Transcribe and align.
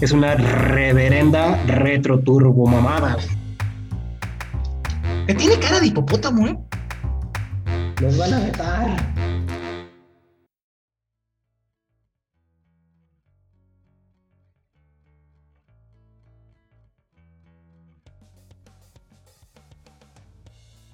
Es 0.00 0.12
una 0.12 0.36
reverenda 0.36 1.60
retro 1.66 2.20
turbo 2.20 2.68
mamada. 2.68 3.16
Que 5.26 5.34
tiene 5.34 5.58
cara 5.58 5.80
de 5.80 5.88
hipopótamo, 5.88 6.46
¿eh? 6.46 6.56
Nos 8.00 8.16
van 8.16 8.34
a 8.34 8.38
vetar. 8.38 8.96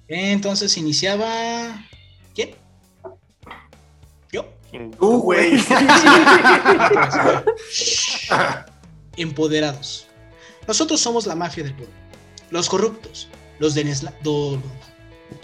Entonces 0.07 0.75
iniciaba. 0.77 1.85
¿Quién? 2.33 2.55
¿Yo? 4.31 4.45
Tú, 4.97 5.21
güey. 5.21 5.59
Empoderados. 9.17 10.07
Nosotros 10.67 10.99
somos 10.99 11.25
la 11.27 11.35
mafia 11.35 11.63
del 11.63 11.73
pueblo. 11.75 11.93
Los 12.49 12.69
corruptos. 12.69 13.27
Los 13.59 13.73
de 13.75 13.83
Nesla. 13.85 14.13
Do... 14.23 14.61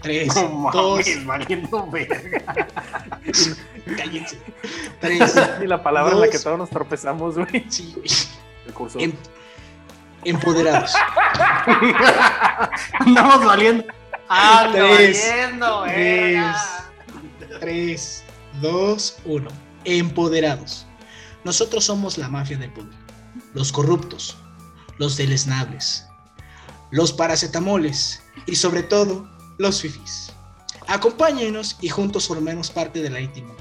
Tres. 0.02 0.34
dos. 0.74 1.06
valiendo 1.26 1.88
verga. 1.90 2.70
Cállense. 3.98 4.38
Tres. 5.00 5.36
Y 5.64 5.68
la 5.68 5.82
palabra 5.82 6.14
en 6.14 6.20
la 6.22 6.28
que 6.28 6.34
Dos. 6.34 6.44
todos 6.44 6.58
nos 6.58 6.70
tropezamos, 6.70 7.36
güey. 7.38 7.66
Sí, 7.70 7.94
güey. 7.96 8.08
El 8.68 8.74
curso. 8.74 9.00
Em- 9.00 9.14
empoderados. 10.24 10.94
Andamos 13.00 13.46
valiendo. 13.46 13.86
Ando 14.30 14.72
Tres. 14.96 15.30
valiendo, 15.30 15.84
Tres. 15.84 16.56
3, 17.60 18.24
2, 18.62 19.18
1. 19.26 19.50
Empoderados. 19.84 20.86
Nosotros 21.44 21.84
somos 21.84 22.18
la 22.18 22.30
mafia 22.30 22.58
del 22.58 22.72
pueblo. 22.72 22.96
Los 23.54 23.72
corruptos, 23.72 24.38
los 24.98 25.18
deleznables, 25.18 26.06
los 26.92 27.14
paracetamoles 27.14 28.22
y 28.46 28.56
sobre 28.56 28.84
todo 28.84 29.30
los 29.58 29.82
fifis. 29.82 30.34
Acompáñenos 30.88 31.78
y 31.82 31.90
juntos 31.90 32.28
formemos 32.28 32.70
parte 32.70 33.02
de 33.02 33.10
la 33.10 33.20
íntima. 33.20 33.54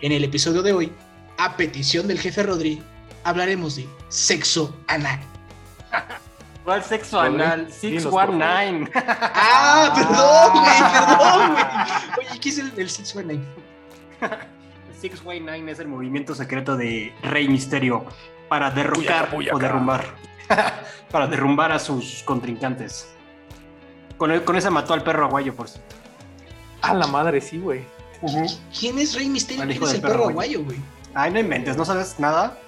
En 0.00 0.12
el 0.12 0.24
episodio 0.24 0.62
de 0.62 0.72
hoy, 0.72 0.92
a 1.38 1.56
petición 1.56 2.06
del 2.08 2.18
jefe 2.18 2.42
Rodri, 2.42 2.82
hablaremos 3.24 3.76
de 3.76 3.88
sexo 4.08 4.76
anal. 4.88 5.20
¿Cuál 6.64 6.84
sexo 6.84 7.20
anal? 7.20 7.68
dinos, 7.80 8.04
por 8.04 8.12
favor. 8.12 8.36
619. 8.38 8.90
Ah, 8.94 9.92
perdón, 9.94 10.62
güey, 10.62 10.78
perdón, 10.92 11.52
güey. 11.52 12.28
Oye, 12.28 12.40
¿qué 12.40 12.48
es 12.48 12.58
el, 12.58 12.72
el 12.76 12.90
sexo 12.90 13.18
anal? 13.18 13.40
619 15.00 15.72
es 15.72 15.78
el 15.80 15.88
movimiento 15.88 16.34
secreto 16.34 16.76
de 16.76 17.12
Rey 17.22 17.48
Misterio 17.48 18.04
para 18.52 18.70
derrocar 18.70 19.30
Puyaca, 19.30 19.30
puyaca. 19.30 19.56
o 19.56 19.58
derrumbar. 19.58 20.04
para 21.10 21.26
derrumbar 21.26 21.72
a 21.72 21.78
sus 21.78 22.22
contrincantes. 22.22 23.08
Con, 24.18 24.30
el- 24.30 24.44
con 24.44 24.56
esa 24.56 24.68
mató 24.70 24.92
al 24.92 25.02
perro 25.02 25.24
aguayo, 25.24 25.54
por 25.56 25.70
si. 25.70 25.78
A 26.82 26.92
la 26.92 27.06
madre, 27.06 27.40
sí, 27.40 27.56
güey. 27.58 27.82
¿Quién 28.78 28.98
es 28.98 29.14
Rey 29.14 29.26
Misterio? 29.30 29.64
¿Quién 29.66 29.82
es 29.82 29.94
el 29.94 30.02
perro 30.02 30.12
perro, 30.12 30.28
aguayo, 30.28 30.62
güey? 30.64 30.76
Ay, 31.14 31.30
no 31.32 31.38
inventes, 31.40 31.78
¿no 31.78 31.86
sabes 31.86 32.16
nada? 32.20 32.58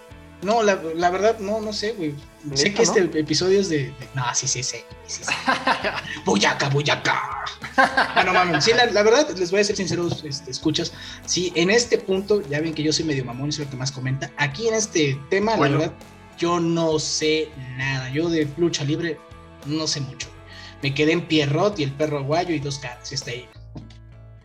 No, 0.40 0.62
la, 0.62 0.78
la 0.94 1.10
verdad, 1.10 1.38
no, 1.38 1.60
no 1.60 1.74
sé, 1.74 1.92
güey. 1.92 2.14
Sé 2.54 2.70
¿Neta, 2.70 2.76
que 2.78 2.82
este 2.82 3.00
episodio 3.20 3.60
es 3.60 3.68
de, 3.68 3.76
de- 3.90 4.08
No, 4.14 4.24
sí, 4.34 4.48
sí, 4.48 4.62
sí. 4.62 4.78
sí, 5.06 5.22
sí. 5.22 5.32
Boyaca, 6.24 6.68
boyaca. 6.72 7.43
Ah, 8.16 8.22
no 8.24 8.32
mames. 8.32 8.64
Sí, 8.64 8.72
la, 8.72 8.86
la 8.86 9.02
verdad, 9.02 9.28
les 9.36 9.50
voy 9.50 9.60
a 9.60 9.64
ser 9.64 9.76
sinceros, 9.76 10.22
este, 10.24 10.50
escuchas. 10.50 10.92
Sí, 11.26 11.52
en 11.56 11.70
este 11.70 11.98
punto, 11.98 12.40
ya 12.48 12.60
ven 12.60 12.72
que 12.74 12.82
yo 12.82 12.92
soy 12.92 13.04
medio 13.04 13.24
mamón 13.24 13.48
y 13.48 13.52
soy 13.52 13.64
el 13.64 13.70
que 13.70 13.76
más 13.76 13.90
comenta. 13.90 14.30
Aquí 14.36 14.68
en 14.68 14.74
este 14.74 15.20
tema, 15.30 15.56
Bueno. 15.56 15.78
la 15.78 15.86
verdad, 15.86 15.96
yo 16.38 16.60
no 16.60 16.98
sé 16.98 17.48
nada. 17.76 18.10
Yo 18.10 18.28
de 18.28 18.48
lucha 18.56 18.84
libre 18.84 19.18
no 19.66 19.86
sé 19.86 20.00
mucho. 20.00 20.28
Me 20.82 20.94
quedé 20.94 21.12
en 21.12 21.26
Pierrot 21.26 21.78
y 21.78 21.82
el 21.82 21.92
perro 21.92 22.18
aguayo 22.18 22.54
y 22.54 22.60
dos 22.60 22.78
caras. 22.78 23.10
y 23.10 23.14
Está 23.14 23.30
ahí. 23.32 23.48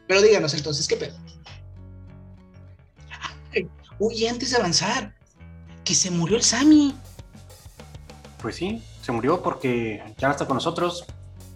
Pero 0.08 0.22
díganos 0.22 0.54
entonces, 0.56 0.88
¿qué 0.88 0.96
pedo? 0.96 1.16
Uy, 4.00 4.26
antes 4.28 4.52
de 4.52 4.58
avanzar, 4.58 5.14
que 5.84 5.94
se 5.94 6.10
murió 6.10 6.38
el 6.38 6.44
Sammy. 6.44 6.96
Pues 8.42 8.56
sí, 8.56 8.82
se 9.02 9.12
murió 9.12 9.44
porque 9.44 10.02
ya 10.18 10.28
no 10.30 10.32
está 10.32 10.46
con 10.48 10.56
nosotros. 10.56 11.06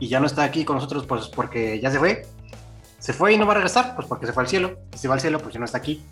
Y 0.03 0.09
ya 0.09 0.19
no 0.19 0.25
está 0.25 0.43
aquí 0.43 0.65
con 0.65 0.75
nosotros, 0.75 1.05
pues 1.05 1.27
porque 1.29 1.79
ya 1.79 1.89
se 1.89 1.97
fue. 1.97 2.25
Se 2.99 3.13
fue 3.13 3.31
y 3.31 3.37
no 3.37 3.45
va 3.45 3.53
a 3.53 3.55
regresar, 3.55 3.95
pues 3.95 4.05
porque 4.05 4.25
se 4.25 4.33
fue 4.33 4.43
al 4.43 4.49
cielo. 4.49 4.77
Y 4.93 4.97
si 4.97 5.07
va 5.07 5.13
al 5.13 5.21
cielo, 5.21 5.39
pues 5.39 5.53
ya 5.53 5.59
no 5.61 5.65
está 5.65 5.77
aquí. 5.77 6.03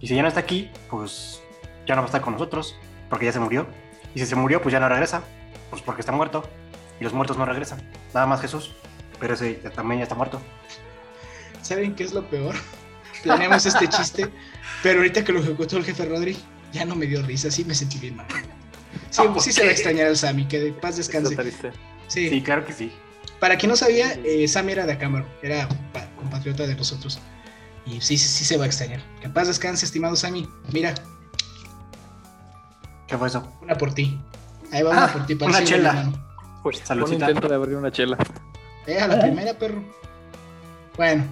Y 0.00 0.08
si 0.08 0.14
ya 0.14 0.22
no 0.22 0.28
está 0.28 0.40
aquí, 0.40 0.70
pues 0.88 1.42
ya 1.86 1.94
no 1.94 2.00
va 2.00 2.06
a 2.06 2.08
estar 2.08 2.22
con 2.22 2.32
nosotros, 2.32 2.74
porque 3.10 3.26
ya 3.26 3.32
se 3.32 3.40
murió. 3.40 3.66
Y 4.14 4.20
si 4.20 4.24
se 4.24 4.34
murió, 4.34 4.62
pues 4.62 4.72
ya 4.72 4.80
no 4.80 4.88
regresa, 4.88 5.22
pues 5.68 5.82
porque 5.82 6.00
está 6.00 6.10
muerto. 6.10 6.48
Y 6.98 7.04
los 7.04 7.12
muertos 7.12 7.36
no 7.36 7.44
regresan. 7.44 7.82
Nada 8.14 8.24
más 8.26 8.40
Jesús. 8.40 8.72
Pero 9.20 9.34
ese 9.34 9.60
ya- 9.62 9.68
también 9.70 9.98
ya 9.98 10.04
está 10.04 10.14
muerto. 10.14 10.40
¿Saben 11.60 11.94
qué 11.94 12.04
es 12.04 12.14
lo 12.14 12.26
peor? 12.30 12.54
Planeamos 13.22 13.66
este 13.66 13.88
chiste, 13.88 14.30
pero 14.82 15.00
ahorita 15.00 15.22
que 15.22 15.32
lo 15.32 15.40
ejecutó 15.40 15.76
el 15.76 15.84
jefe 15.84 16.06
Rodri, 16.06 16.34
ya 16.72 16.86
no 16.86 16.94
me 16.94 17.04
dio 17.04 17.20
risa, 17.20 17.50
sí 17.50 17.62
me 17.66 17.74
sentí 17.74 17.98
bien 17.98 18.16
mal. 18.16 18.26
Sí, 19.10 19.22
Ah, 19.22 19.32
¿por 19.34 19.42
sí 19.42 19.52
se 19.52 19.62
va 19.64 19.68
a 19.68 19.72
extrañar 19.72 20.06
al 20.06 20.16
Sammy, 20.16 20.46
que 20.48 20.60
de 20.60 20.72
paz 20.72 20.96
descanse. 20.96 21.28
Sí, 22.30 22.42
claro 22.42 22.64
que 22.64 22.72
sí. 22.72 22.90
Para 23.40 23.56
quien 23.58 23.70
no 23.70 23.76
sabía, 23.76 24.12
eh, 24.24 24.46
Sammy 24.48 24.72
era 24.72 24.86
de 24.86 24.92
Acámbaro, 24.94 25.26
era 25.42 25.68
pa- 25.92 26.08
compatriota 26.16 26.66
de 26.66 26.74
nosotros. 26.74 27.18
Y 27.86 28.00
sí, 28.00 28.16
sí, 28.16 28.28
sí 28.28 28.44
se 28.44 28.56
va 28.56 28.64
a 28.64 28.66
extrañar. 28.66 29.02
Que 29.20 29.28
paz 29.28 29.48
descanse, 29.48 29.84
estimado 29.84 30.16
Sammy. 30.16 30.48
Mira, 30.72 30.94
¿Qué 33.06 33.18
fue 33.18 33.28
eso? 33.28 33.46
una 33.62 33.76
por 33.76 33.92
ti. 33.94 34.18
Ahí 34.72 34.82
va 34.82 34.90
una 34.90 35.04
Ah, 35.04 35.12
por 35.12 35.26
ti. 35.26 35.34
para 35.34 35.50
una 35.50 35.64
chela. 35.64 36.10
Pues 36.62 36.82
un 36.90 37.12
intento 37.12 37.46
de 37.48 37.54
abrir 37.54 37.76
una 37.76 37.92
chela. 37.92 38.16
Eh, 38.86 38.98
a 38.98 39.06
la 39.06 39.20
primera, 39.20 39.52
perro. 39.54 39.82
Bueno, 40.96 41.24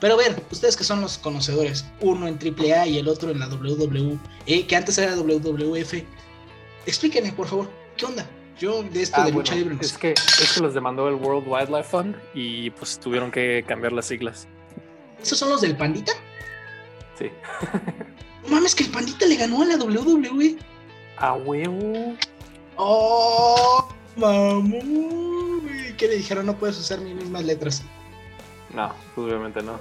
pero 0.00 0.14
a 0.14 0.16
ver, 0.18 0.42
ustedes 0.50 0.76
que 0.76 0.84
son 0.84 1.00
los 1.00 1.18
conocedores, 1.18 1.84
uno 2.00 2.28
en 2.28 2.38
AAA 2.38 2.86
y 2.86 2.98
el 2.98 3.08
otro 3.08 3.30
en 3.30 3.40
la 3.40 3.48
WWE, 3.48 4.66
que 4.66 4.76
antes 4.76 4.96
era 4.98 5.16
WWF, 5.16 6.04
explíquenme, 6.86 7.32
por 7.32 7.48
favor, 7.48 7.68
¿qué 7.96 8.06
onda? 8.06 8.24
Yo 8.58 8.82
de 8.82 9.02
esto 9.02 9.16
Ah, 9.18 9.24
de 9.24 9.32
bueno, 9.32 9.38
lucha 9.40 9.54
libre 9.54 9.76
es 9.80 9.96
que, 9.96 10.12
es 10.12 10.52
que 10.54 10.60
los 10.60 10.74
demandó 10.74 11.08
el 11.08 11.14
World 11.14 11.46
Wildlife 11.46 11.88
Fund 11.88 12.16
y 12.34 12.70
pues 12.70 12.98
tuvieron 12.98 13.30
que 13.30 13.64
cambiar 13.66 13.92
las 13.92 14.06
siglas. 14.06 14.46
¿Esos 15.22 15.38
son 15.38 15.50
los 15.50 15.60
del 15.60 15.76
Pandita? 15.76 16.12
Sí. 17.18 17.30
No 18.42 18.56
mames, 18.56 18.74
que 18.74 18.84
el 18.84 18.90
Pandita 18.90 19.26
le 19.26 19.36
ganó 19.36 19.60
a 19.62 19.66
la 19.66 19.76
WWE. 19.76 20.56
A 21.18 21.34
huevo. 21.34 22.16
¡Oh! 22.76 23.86
Mamón. 24.16 25.60
¿Qué 25.98 26.08
le 26.08 26.16
dijeron? 26.16 26.46
No 26.46 26.56
puedes 26.56 26.78
usar 26.78 27.00
mis 27.00 27.14
mismas 27.14 27.44
letras. 27.44 27.82
No, 28.74 28.92
obviamente 29.16 29.62
no. 29.62 29.78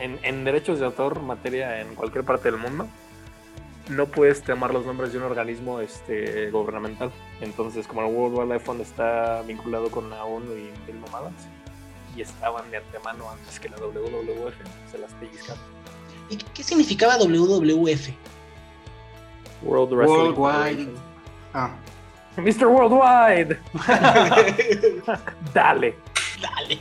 En, 0.00 0.18
en 0.24 0.44
derechos 0.44 0.80
de 0.80 0.86
autor, 0.86 1.22
materia 1.22 1.80
en 1.80 1.94
cualquier 1.94 2.24
parte 2.24 2.50
del 2.50 2.60
mundo, 2.60 2.88
no 3.88 4.06
puedes 4.06 4.42
tomar 4.42 4.72
los 4.72 4.84
nombres 4.84 5.12
de 5.12 5.18
un 5.18 5.24
organismo 5.24 5.80
este, 5.80 6.50
gubernamental. 6.50 7.12
Entonces, 7.40 7.86
como 7.86 8.02
el 8.02 8.14
World 8.14 8.38
Wildlife 8.38 8.64
Fund 8.64 8.80
está 8.80 9.42
vinculado 9.42 9.90
con 9.90 10.10
la 10.10 10.24
ONU 10.24 10.52
y 10.52 10.70
mil 10.90 11.00
mamadas, 11.00 11.32
y 12.16 12.22
estaban 12.22 12.70
de 12.70 12.78
antemano 12.78 13.30
antes 13.30 13.60
que 13.60 13.68
la 13.68 13.76
WWF, 13.76 14.54
se 14.90 14.98
las 14.98 15.12
pellizcaron. 15.14 15.62
¿Y 16.30 16.36
qué 16.36 16.62
significaba 16.62 17.16
WWF? 17.18 18.08
World 19.62 19.92
Wrestling 19.92 20.34
Worldwide. 20.34 20.88
Ah, 21.54 21.70
Mr. 22.36 22.66
Worldwide, 22.66 23.58
dale. 25.54 25.96
Dale. 26.40 26.78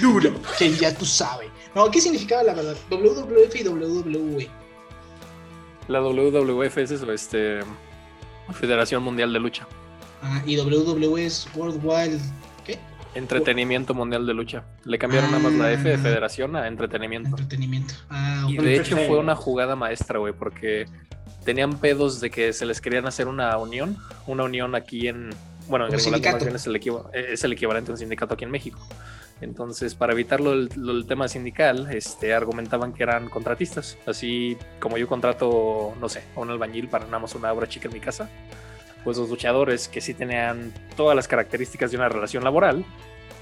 Duro. 0.00 0.32
Que 0.58 0.72
ya 0.72 0.92
tú 0.92 1.04
sabes. 1.04 1.48
No, 1.74 1.88
¿qué 1.90 2.00
significaba 2.00 2.42
la 2.42 2.54
verdad? 2.54 2.76
WWF 2.90 3.54
y 3.54 3.68
WWE. 3.68 4.65
La 5.88 6.00
WWF 6.00 6.78
es 6.78 6.90
eso, 6.90 7.12
este, 7.12 7.60
Federación 8.52 9.02
Mundial 9.02 9.32
de 9.32 9.38
Lucha. 9.40 9.66
Ah, 10.22 10.42
y 10.46 10.56
WWE 10.58 11.26
es 11.26 11.46
Worldwide. 11.54 12.18
¿Qué? 12.64 12.78
Entretenimiento 13.14 13.94
Mundial 13.94 14.26
de 14.26 14.34
Lucha. 14.34 14.64
Le 14.84 14.98
cambiaron 14.98 15.30
nada 15.30 15.42
más 15.42 15.52
la 15.52 15.72
F 15.72 15.88
de 15.88 15.94
Ah. 15.94 15.98
Federación 15.98 16.56
a 16.56 16.66
Entretenimiento. 16.66 17.30
Entretenimiento. 17.30 17.94
Ah, 18.10 18.46
Y 18.48 18.56
de 18.56 18.76
hecho 18.76 18.96
fue 18.96 19.18
una 19.18 19.36
jugada 19.36 19.76
maestra, 19.76 20.18
güey, 20.18 20.32
porque 20.32 20.86
tenían 21.44 21.78
pedos 21.78 22.20
de 22.20 22.30
que 22.30 22.52
se 22.52 22.66
les 22.66 22.80
querían 22.80 23.06
hacer 23.06 23.28
una 23.28 23.56
unión, 23.56 23.96
una 24.26 24.42
unión 24.44 24.74
aquí 24.74 25.06
en, 25.06 25.30
bueno, 25.68 25.86
en 25.86 25.92
Gringolandia 25.92 26.56
es 26.56 26.66
el, 26.66 26.74
equivo- 26.76 27.08
es 27.12 27.44
el 27.44 27.52
equivalente 27.52 27.90
a 27.90 27.94
un 27.94 27.98
sindicato 27.98 28.34
aquí 28.34 28.44
en 28.44 28.50
México. 28.50 28.80
Entonces, 29.40 29.94
para 29.94 30.14
evitarlo 30.14 30.52
el, 30.52 31.04
tema 31.06 31.28
sindical, 31.28 31.88
este, 31.92 32.32
argumentaban 32.32 32.92
que 32.92 33.02
eran 33.02 33.28
contratistas. 33.28 33.98
Así 34.06 34.56
como 34.80 34.96
yo 34.96 35.06
contrato, 35.06 35.94
no 36.00 36.08
sé, 36.08 36.22
a 36.34 36.40
un 36.40 36.50
albañil 36.50 36.88
para 36.88 37.04
nada 37.04 37.18
más 37.18 37.34
una 37.34 37.52
obra 37.52 37.68
chica 37.68 37.88
en 37.88 37.94
mi 37.94 38.00
casa, 38.00 38.30
pues 39.04 39.18
los 39.18 39.28
luchadores 39.28 39.88
que 39.88 40.00
sí 40.00 40.14
tenían 40.14 40.72
todas 40.96 41.14
las 41.14 41.28
características 41.28 41.90
de 41.90 41.98
una 41.98 42.08
relación 42.08 42.44
laboral, 42.44 42.84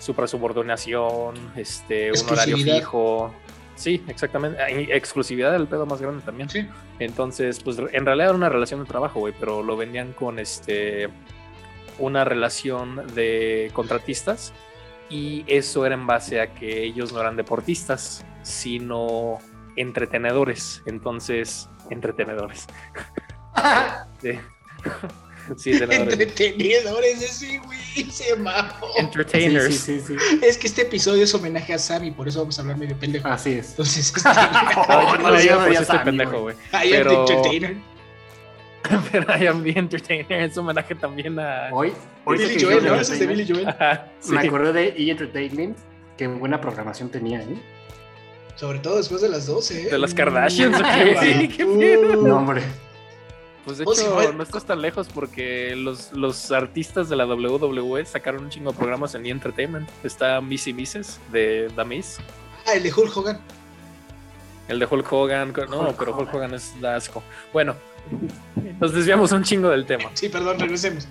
suprasubordinación, 0.00 1.36
este, 1.54 2.10
un 2.10 2.30
horario 2.30 2.56
fijo. 2.56 3.32
Sí, 3.76 4.02
exactamente. 4.08 4.58
Exclusividad 4.96 5.54
era 5.54 5.62
el 5.62 5.68
pedo 5.68 5.86
más 5.86 6.00
grande 6.00 6.22
también. 6.24 6.48
Sí. 6.48 6.66
Entonces, 6.98 7.60
pues 7.60 7.78
en 7.78 8.04
realidad 8.04 8.28
era 8.28 8.36
una 8.36 8.48
relación 8.48 8.80
de 8.80 8.86
trabajo, 8.86 9.20
güey, 9.20 9.34
pero 9.38 9.62
lo 9.62 9.76
vendían 9.76 10.12
con 10.12 10.38
este 10.38 11.08
una 12.00 12.24
relación 12.24 13.06
de 13.14 13.70
contratistas 13.72 14.52
y 15.10 15.44
eso 15.46 15.84
era 15.86 15.94
en 15.94 16.06
base 16.06 16.40
a 16.40 16.54
que 16.54 16.82
ellos 16.84 17.12
no 17.12 17.20
eran 17.20 17.36
deportistas, 17.36 18.24
sino 18.42 19.38
entretenedores. 19.76 20.82
Entonces, 20.86 21.68
entretenedores. 21.90 22.66
Sí. 24.20 25.72
Entretenedores, 25.90 27.22
ese 27.22 27.58
güey 27.58 28.10
se 28.10 28.34
mamó. 28.36 28.88
Entertainers. 28.98 29.74
Sí, 29.76 30.00
sí, 30.00 30.04
sí, 30.06 30.16
sí. 30.18 30.40
Es 30.42 30.56
que 30.56 30.66
este 30.66 30.82
episodio 30.82 31.24
es 31.24 31.34
homenaje 31.34 31.74
a 31.74 31.78
Sammy, 31.78 32.10
por 32.10 32.26
eso 32.28 32.40
vamos 32.40 32.58
a 32.58 32.62
hablar 32.62 32.78
medio 32.78 32.98
pendejo. 32.98 33.28
Así 33.28 33.52
es. 33.52 33.70
Entonces, 33.70 34.12
este, 34.16 34.28
No, 34.28 35.02
yo 35.12 35.16
no 35.18 35.22
No, 35.30 35.30
yo 35.40 35.70
estoy 35.70 35.84
sabía, 35.84 36.04
pendejo, 36.04 36.40
güey. 36.40 36.56
Pero- 36.72 37.20
entertainer. 37.20 37.76
Pero 39.12 39.26
I 39.36 39.46
am 39.46 39.62
the 39.62 39.78
entertainer 39.78 40.26
es 40.42 40.56
homenaje 40.56 40.94
también 40.94 41.38
a. 41.38 41.68
Hoy, 41.72 41.92
hoy 42.24 42.38
Billy 42.38 42.56
que 42.56 42.64
Joel, 42.64 42.82
dijiste 42.82 42.94
¿no? 42.94 43.00
Es 43.00 43.18
de 43.18 43.26
Billy 43.26 43.46
Joel. 43.48 43.68
Ajá, 43.68 44.12
sí. 44.20 44.32
Me 44.32 44.40
acordé 44.40 44.72
de 44.72 44.88
E! 44.88 45.10
Entertainment. 45.10 45.76
Qué 46.16 46.28
buena 46.28 46.60
programación 46.60 47.08
tenía, 47.08 47.40
¿eh? 47.40 47.56
Sobre 48.56 48.78
todo 48.78 48.98
después 48.98 49.20
de 49.20 49.28
las 49.28 49.46
12, 49.46 49.82
¿eh? 49.82 49.90
De 49.90 49.98
las 49.98 50.14
Kardashians, 50.14 50.80
¿o 50.80 50.82
Ay, 50.84 51.48
qué? 51.48 51.56
¿Qué 51.56 51.64
uh. 51.64 51.78
pedo? 51.78 52.22
No, 52.22 52.36
hombre. 52.36 52.62
Pues 53.64 53.78
de 53.78 53.84
Oh, 53.86 53.94
sí, 53.94 54.04
hecho, 54.04 54.32
no 54.32 54.42
estás 54.42 54.64
tan 54.64 54.80
lejos 54.82 55.08
porque 55.12 55.74
los, 55.74 56.12
los 56.12 56.52
artistas 56.52 57.08
de 57.08 57.16
la 57.16 57.26
WWE 57.26 58.04
sacaron 58.04 58.44
un 58.44 58.50
chingo 58.50 58.70
de 58.70 58.76
programas 58.76 59.14
en 59.14 59.26
E! 59.26 59.30
Entertainment. 59.30 59.88
Está 60.04 60.40
Missy 60.40 60.72
Misses 60.72 61.18
de 61.32 61.68
Miz, 61.86 62.18
Ah, 62.66 62.74
el 62.74 62.82
de 62.82 62.92
Hulk 62.92 63.16
Hogan. 63.16 63.40
El 64.68 64.78
de 64.78 64.86
Hulk 64.86 65.12
Hogan. 65.12 65.52
No, 65.70 65.80
Hulk 65.80 65.96
pero 65.98 66.16
Hulk 66.16 66.28
Hogan. 66.28 66.36
Hogan 66.36 66.54
es 66.54 66.80
da 66.80 66.96
asco. 66.96 67.22
Bueno, 67.52 67.74
nos 68.80 68.92
desviamos 68.92 69.32
un 69.32 69.42
chingo 69.42 69.70
del 69.70 69.86
tema. 69.86 70.10
Sí, 70.14 70.28
perdón, 70.28 70.58
regresemos. 70.58 71.08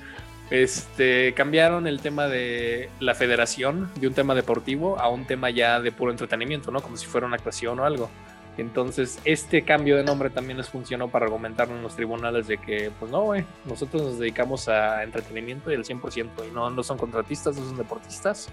Este, 0.49 1.33
cambiaron 1.33 1.87
el 1.87 1.99
tema 2.01 2.27
de 2.27 2.89
la 2.99 3.15
federación 3.15 3.89
de 3.95 4.07
un 4.07 4.13
tema 4.13 4.35
deportivo 4.35 4.99
a 4.99 5.09
un 5.09 5.25
tema 5.25 5.49
ya 5.49 5.79
de 5.79 5.91
puro 5.91 6.11
entretenimiento, 6.11 6.69
¿no? 6.69 6.81
Como 6.81 6.97
si 6.97 7.07
fuera 7.07 7.25
una 7.25 7.37
actuación 7.37 7.79
o 7.79 7.85
algo. 7.85 8.09
Entonces, 8.57 9.19
este 9.25 9.63
cambio 9.63 9.97
de 9.97 10.03
nombre 10.03 10.29
también 10.29 10.57
les 10.57 10.69
funcionó 10.69 11.09
para 11.09 11.25
argumentar 11.25 11.69
en 11.69 11.81
los 11.81 11.95
tribunales 11.95 12.47
de 12.47 12.59
que, 12.59 12.91
pues 12.99 13.11
no, 13.11 13.23
güey, 13.23 13.45
nosotros 13.65 14.03
nos 14.03 14.19
dedicamos 14.19 14.67
a 14.67 15.01
entretenimiento 15.01 15.71
y 15.71 15.75
al 15.75 15.83
100%, 15.83 16.27
y 16.47 16.53
no, 16.53 16.69
no 16.69 16.83
son 16.83 16.99
contratistas, 16.99 17.57
no 17.57 17.65
son 17.65 17.77
deportistas, 17.77 18.49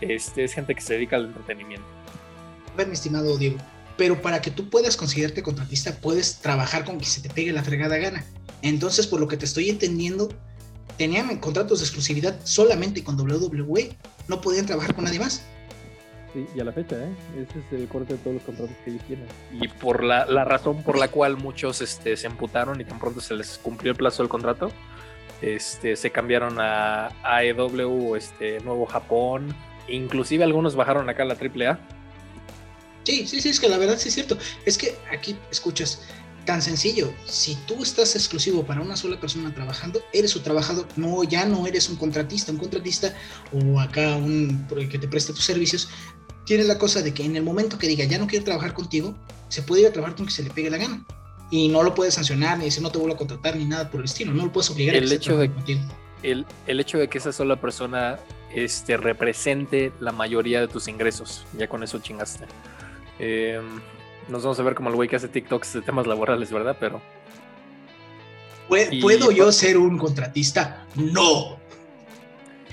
este, 0.00 0.44
es 0.44 0.52
gente 0.52 0.76
que 0.76 0.80
se 0.80 0.94
dedica 0.94 1.16
al 1.16 1.26
entretenimiento. 1.26 1.86
A 2.72 2.76
ver, 2.76 2.86
mi 2.86 2.92
estimado 2.92 3.36
Diego, 3.36 3.58
pero 3.96 4.20
para 4.20 4.40
que 4.40 4.50
tú 4.50 4.68
puedas 4.70 4.96
considerarte 4.96 5.42
contratista, 5.42 5.96
puedes 6.00 6.36
trabajar 6.36 6.84
con 6.84 6.98
que 6.98 7.04
se 7.04 7.20
te 7.20 7.28
pegue 7.28 7.52
la 7.52 7.62
fregada 7.62 7.96
gana. 7.98 8.24
Entonces, 8.62 9.06
por 9.06 9.20
lo 9.20 9.28
que 9.28 9.36
te 9.36 9.44
estoy 9.44 9.70
entendiendo, 9.70 10.28
tenían 10.96 11.36
contratos 11.38 11.80
de 11.80 11.86
exclusividad 11.86 12.38
solamente 12.44 13.02
con 13.02 13.20
WWE, 13.20 13.96
no 14.28 14.40
podían 14.40 14.66
trabajar 14.66 14.94
con 14.94 15.04
nadie 15.04 15.18
más. 15.18 15.44
Sí, 16.32 16.46
y 16.54 16.60
a 16.60 16.64
la 16.64 16.72
fecha, 16.72 16.96
¿eh? 16.96 17.12
Ese 17.36 17.58
es 17.58 17.80
el 17.80 17.88
corte 17.88 18.14
de 18.14 18.18
todos 18.20 18.34
los 18.34 18.42
contratos 18.44 18.74
que 18.84 18.90
ellos 18.90 19.02
tienen. 19.06 19.26
Y 19.60 19.68
por 19.68 20.02
la, 20.02 20.24
la 20.24 20.44
razón 20.44 20.82
por 20.82 20.98
la 20.98 21.08
cual 21.08 21.36
muchos 21.36 21.82
este, 21.82 22.16
se 22.16 22.26
emputaron 22.26 22.80
y 22.80 22.84
tan 22.84 22.98
pronto 22.98 23.20
se 23.20 23.34
les 23.34 23.58
cumplió 23.58 23.92
el 23.92 23.98
plazo 23.98 24.22
del 24.22 24.30
contrato, 24.30 24.72
este, 25.42 25.96
se 25.96 26.10
cambiaron 26.10 26.58
a 26.58 27.08
AEW, 27.24 28.16
este, 28.16 28.60
Nuevo 28.60 28.86
Japón, 28.86 29.54
inclusive 29.88 30.44
algunos 30.44 30.76
bajaron 30.76 31.10
acá 31.10 31.24
a 31.24 31.26
la 31.26 31.34
AAA. 31.34 31.78
Sí, 33.04 33.26
sí, 33.26 33.40
sí, 33.40 33.48
es 33.48 33.58
que 33.60 33.68
la 33.68 33.78
verdad 33.78 33.98
sí 33.98 34.08
es 34.08 34.14
cierto. 34.14 34.38
Es 34.64 34.78
que 34.78 34.96
aquí 35.10 35.36
escuchas, 35.50 36.02
tan 36.44 36.60
sencillo, 36.62 37.12
si 37.26 37.54
tú 37.66 37.82
estás 37.82 38.14
exclusivo 38.16 38.64
para 38.64 38.80
una 38.80 38.96
sola 38.96 39.18
persona 39.20 39.54
trabajando, 39.54 40.00
eres 40.12 40.30
su 40.32 40.40
trabajador, 40.40 40.86
no, 40.96 41.22
ya 41.24 41.44
no 41.46 41.66
eres 41.66 41.88
un 41.88 41.96
contratista, 41.96 42.50
un 42.52 42.58
contratista 42.58 43.14
o 43.52 43.78
acá 43.80 44.16
un 44.16 44.66
que 44.90 44.98
te 44.98 45.06
preste 45.08 45.32
tus 45.32 45.44
servicios, 45.44 45.88
tiene 46.44 46.64
la 46.64 46.78
cosa 46.78 47.00
de 47.02 47.14
que 47.14 47.24
en 47.24 47.36
el 47.36 47.42
momento 47.44 47.78
que 47.78 47.86
diga 47.86 48.04
ya 48.04 48.18
no 48.18 48.26
quiero 48.26 48.44
trabajar 48.44 48.74
contigo, 48.74 49.14
se 49.48 49.62
puede 49.62 49.82
ir 49.82 49.88
a 49.88 49.92
trabajar 49.92 50.16
con 50.16 50.26
que 50.26 50.32
se 50.32 50.42
le 50.42 50.50
pegue 50.50 50.70
la 50.70 50.78
gana. 50.78 51.04
Y 51.50 51.68
no 51.68 51.82
lo 51.82 51.94
puedes 51.94 52.14
sancionar, 52.14 52.58
ni 52.58 52.64
decir 52.64 52.82
no 52.82 52.90
te 52.90 52.98
vuelvo 52.98 53.14
a 53.14 53.18
contratar, 53.18 53.56
ni 53.56 53.64
nada 53.66 53.90
por 53.90 54.00
el 54.00 54.06
estilo, 54.06 54.32
no 54.32 54.46
lo 54.46 54.52
puedes 54.52 54.70
obligar 54.70 54.94
a 54.94 54.98
El 54.98 55.12
hecho 55.12 55.36
de- 55.36 55.50
contigo. 55.52 55.80
El, 56.22 56.46
el 56.66 56.80
hecho 56.80 56.98
de 56.98 57.08
que 57.08 57.18
esa 57.18 57.32
sola 57.32 57.60
persona 57.60 58.18
este, 58.54 58.96
represente 58.96 59.92
la 60.00 60.12
mayoría 60.12 60.60
de 60.60 60.68
tus 60.68 60.88
ingresos, 60.88 61.44
ya 61.58 61.68
con 61.68 61.82
eso 61.82 61.98
chingaste. 61.98 62.46
Eh, 63.24 63.60
nos 64.28 64.42
vamos 64.42 64.58
a 64.58 64.62
ver 64.64 64.74
como 64.74 64.88
el 64.90 64.96
güey 64.96 65.08
que 65.08 65.14
hace 65.14 65.28
TikToks 65.28 65.74
de 65.74 65.82
temas 65.82 66.08
laborales, 66.08 66.50
¿verdad? 66.52 66.76
Pero 66.80 67.00
¿Pue- 68.68 68.88
y- 68.90 69.00
¿Puedo 69.00 69.30
yo 69.30 69.52
ser 69.52 69.78
un 69.78 69.96
contratista? 69.96 70.86
No. 70.96 71.56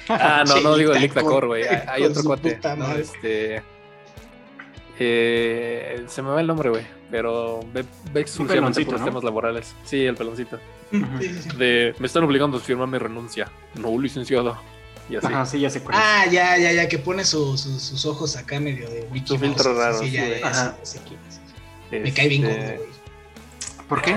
Ah, 0.08 0.44
no, 0.48 0.60
no 0.62 0.76
digo 0.78 0.92
el 0.94 1.02
Lick 1.02 1.14
Lictacor, 1.16 1.46
güey. 1.48 1.64
Hay, 1.68 1.84
hay 1.88 2.04
otro 2.04 2.24
cuate. 2.24 2.60
Este. 3.00 3.62
eh, 4.98 6.04
se 6.08 6.22
me 6.22 6.30
va 6.30 6.42
el 6.42 6.48
nombre, 6.48 6.70
güey. 6.70 6.84
Pero 7.12 7.60
ve, 7.74 7.84
ve 8.14 8.22
exclusivamente 8.22 8.82
peloncito, 8.82 8.86
por 8.86 8.94
los 8.94 9.02
¿no? 9.02 9.06
temas 9.08 9.24
laborales. 9.24 9.76
Sí, 9.84 10.06
el 10.06 10.16
peloncito. 10.16 10.60
De 11.58 11.94
me 12.00 12.08
están 12.08 12.24
obligando 12.24 12.58
a 12.58 12.60
firmar 12.60 12.88
mi 12.88 12.98
renuncia. 12.98 13.48
No, 13.76 14.00
licenciado. 14.00 14.58
Y 15.10 15.16
así. 15.16 15.28
Ajá, 15.28 15.46
sí, 15.46 15.60
ya 15.60 15.70
sé 15.70 15.82
cuál 15.82 15.96
es. 15.96 16.02
Ah, 16.04 16.26
ya, 16.32 16.58
ya, 16.58 16.72
ya, 16.72 16.88
que 16.88 17.00
pone 17.00 17.26
su- 17.26 17.58
su- 17.58 17.80
sus 17.80 18.06
ojos 18.06 18.36
acá 18.36 18.60
medio 18.60 18.90
de 18.90 19.08
Mickey 19.12 19.28
Su 19.28 19.34
Mouse, 19.34 19.42
filtro 19.48 19.74
sí, 19.74 19.80
raro, 19.80 20.00
Sí, 20.00 20.06
sí, 20.10 20.12
ya, 20.16 20.28
ya, 20.40 20.48
Ajá. 20.48 20.76
sí, 20.84 20.98
sé 20.98 21.04
quién 21.08 21.20
es. 21.28 22.02
Me 22.04 22.14
cae 22.14 22.28
bien 22.28 22.46
Este, 22.46 22.62
gordo, 22.62 22.78
güey. 22.78 23.88
¿Por 23.90 24.02
qué? 24.04 24.16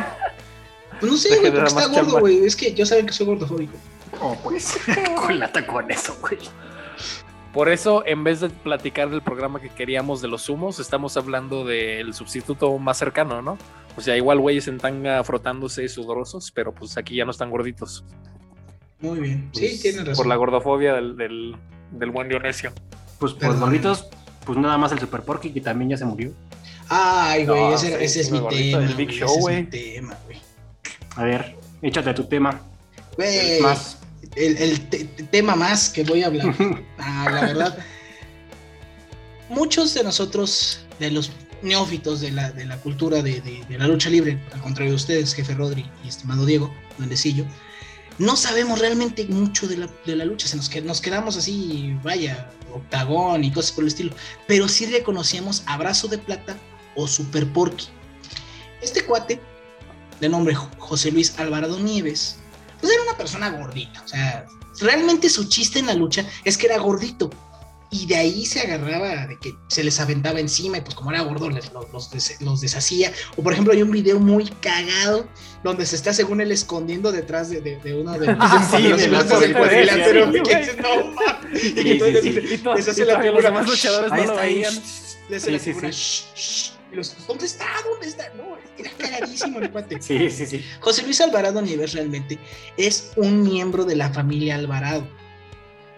Pues 1.00 1.10
no 1.12 1.18
sé, 1.18 1.38
güey, 1.38 1.50
porque 1.50 1.66
está 1.68 1.86
gordo, 1.88 2.20
güey. 2.20 2.44
Es 2.44 2.54
que 2.54 2.74
ya 2.74 2.84
saben 2.86 3.06
que 3.06 3.12
soy 3.12 3.26
gordofóbico. 3.26 3.72
Oh, 4.20 4.36
pues. 4.42 4.78
Culata 5.26 5.66
con 5.66 5.90
eso, 5.90 6.16
güey. 6.20 6.38
Por 7.54 7.68
eso, 7.68 8.02
en 8.06 8.24
vez 8.24 8.40
de 8.40 8.48
platicar 8.50 9.10
del 9.10 9.20
programa 9.22 9.60
que 9.60 9.68
queríamos 9.68 10.22
de 10.22 10.28
los 10.28 10.48
humos, 10.48 10.78
estamos 10.78 11.16
hablando 11.16 11.64
del 11.64 12.14
sustituto 12.14 12.78
más 12.78 12.96
cercano, 12.98 13.42
¿no? 13.42 13.58
O 13.96 14.00
sea, 14.00 14.16
igual 14.16 14.38
güeyes 14.40 14.68
en 14.68 14.78
tanga 14.78 15.22
frotándose 15.22 15.86
sudorosos, 15.88 16.50
pero 16.50 16.72
pues 16.72 16.96
aquí 16.96 17.16
ya 17.16 17.24
no 17.26 17.30
están 17.30 17.50
gorditos. 17.50 18.04
Muy 19.02 19.20
bien. 19.20 19.50
Sí, 19.52 19.66
Pues, 19.68 19.82
tienes 19.82 20.00
razón. 20.06 20.16
Por 20.16 20.26
la 20.26 20.36
gordofobia 20.36 20.94
del, 20.94 21.16
del, 21.16 21.56
del 21.90 22.10
buen 22.10 22.28
Dionisio. 22.28 22.72
Pues 23.18 23.34
por 23.34 23.58
gorditos, 23.58 24.06
pues 24.46 24.58
nada 24.58 24.78
más 24.78 24.90
el 24.92 24.98
Super 25.00 25.20
Porky 25.22 25.50
que 25.50 25.60
también 25.60 25.90
ya 25.90 25.96
se 25.96 26.04
murió. 26.04 26.32
Ay, 26.88 27.46
güey, 27.46 27.60
No, 27.60 27.74
ese, 27.74 27.86
sí, 27.88 27.92
ese 28.04 28.20
es 28.20 28.26
sí, 28.26 28.32
mi 28.32 28.48
tema. 28.48 28.78
del 28.80 28.94
Big 28.94 29.10
Show, 29.10 29.38
güey. 29.40 29.68
A 31.16 31.24
ver, 31.24 31.56
échate 31.82 32.12
tu 32.14 32.24
tema. 32.24 32.60
Güey, 33.16 33.60
más. 33.60 33.98
el, 34.34 34.56
el 34.56 34.88
te- 34.88 35.04
te- 35.04 35.22
tema 35.24 35.54
más 35.56 35.88
que 35.90 36.02
voy 36.04 36.22
a 36.22 36.26
hablar. 36.26 36.54
Ah, 36.98 37.28
la 37.32 37.40
verdad. 37.42 37.78
Muchos 39.48 39.94
de 39.94 40.02
nosotros, 40.04 40.84
de 40.98 41.10
los 41.10 41.30
neófitos 41.62 42.20
de 42.20 42.30
la, 42.32 42.50
de 42.50 42.64
la 42.64 42.76
cultura 42.78 43.22
de, 43.22 43.40
de- 43.40 43.64
de 43.68 43.78
la 43.78 43.86
lucha 43.86 44.08
libre, 44.10 44.40
al 44.52 44.60
contrario 44.62 44.92
de 44.92 44.96
ustedes, 44.96 45.34
jefe 45.34 45.54
Rodri 45.54 45.88
y 46.04 46.08
estimado 46.08 46.44
Diego, 46.46 46.72
duendecillo, 46.98 47.44
no 48.18 48.36
sabemos 48.36 48.78
realmente 48.78 49.26
mucho 49.26 49.66
de 49.66 49.76
la, 49.78 49.88
de 50.06 50.16
la 50.16 50.24
lucha. 50.24 50.46
Se 50.46 50.56
nos, 50.56 50.70
nos 50.84 51.00
quedamos 51.00 51.36
así, 51.36 51.96
vaya, 52.02 52.50
octagón 52.74 53.44
y 53.44 53.52
cosas 53.52 53.72
por 53.72 53.84
el 53.84 53.88
estilo. 53.88 54.14
Pero 54.46 54.68
sí 54.68 54.86
reconocíamos 54.86 55.62
a 55.66 55.76
Brazo 55.78 56.08
de 56.08 56.18
Plata 56.18 56.56
o 56.94 57.06
Super 57.08 57.46
Porky. 57.52 57.86
Este 58.80 59.04
cuate, 59.04 59.40
de 60.20 60.28
nombre 60.28 60.54
Jo- 60.54 60.68
José 60.78 61.10
Luis 61.10 61.38
Alvarado 61.38 61.78
Nieves, 61.78 62.36
pues 62.80 62.92
era 62.92 63.02
una 63.02 63.16
persona 63.16 63.50
gordita. 63.50 64.02
O 64.04 64.08
sea, 64.08 64.46
realmente 64.80 65.28
su 65.30 65.44
chiste 65.48 65.78
en 65.78 65.86
la 65.86 65.94
lucha 65.94 66.24
es 66.44 66.58
que 66.58 66.66
era 66.66 66.78
gordito. 66.78 67.30
Y 67.94 68.06
de 68.06 68.16
ahí 68.16 68.46
se 68.46 68.60
agarraba 68.60 69.26
de 69.26 69.38
que 69.38 69.54
se 69.68 69.84
les 69.84 70.00
aventaba 70.00 70.40
encima 70.40 70.78
y 70.78 70.80
pues 70.80 70.94
como 70.94 71.10
era 71.12 71.20
gordo 71.20 71.50
les- 71.50 71.70
los, 71.74 71.92
los 71.92 72.10
des- 72.10 72.40
los 72.40 72.60
deshacía. 72.62 73.12
O 73.36 73.42
por 73.42 73.52
ejemplo 73.52 73.72
hay 73.74 73.82
un 73.82 73.90
video 73.90 74.18
muy 74.18 74.46
cagado 74.60 75.28
donde 75.62 75.84
se 75.84 75.96
está 75.96 76.12
según 76.14 76.40
él 76.40 76.50
escondiendo 76.52 77.12
detrás 77.12 77.50
de, 77.50 77.60
de, 77.60 77.76
de 77.76 77.94
uno 78.00 78.18
de 78.18 78.26
los, 78.28 78.36
Ah, 78.40 78.66
sí, 78.74 78.82
de 78.84 78.88
los 78.88 78.98
de 79.00 79.08
los 79.08 79.22
pilotos 79.24 79.40
del 79.40 79.52
cuadrilátero. 79.56 80.32
sí, 80.32 80.40
que 80.42 80.56
dices, 80.56 80.76
no 80.78 81.12
mames. 81.12 81.64
Y 81.64 81.68
Sí, 81.68 81.90
entonces 81.92 82.24
les- 82.24 82.88
hace 82.88 83.04
la 83.04 83.22
los 83.30 83.42
demás 83.44 83.68
luchadores 83.68 84.10
no 84.10 84.24
lo 84.24 84.36
veían. 84.36 84.74
¿dónde 87.28 87.46
está? 87.46 87.66
¿Dónde 87.90 88.06
está? 88.08 88.32
No, 88.36 88.56
era 88.78 88.90
cagadísimo 88.98 89.58
el 89.60 89.70
cuate. 89.70 90.00
Sí, 90.00 90.30
sí, 90.30 90.46
sí. 90.46 90.64
José 90.80 91.02
Luis 91.02 91.20
Alvarado 91.20 91.60
Nieves 91.62 91.92
realmente 91.92 92.38
es 92.76 93.12
un 93.16 93.42
miembro 93.42 93.84
de 93.84 93.96
la 93.96 94.10
familia 94.10 94.56
Alvarado. 94.56 95.06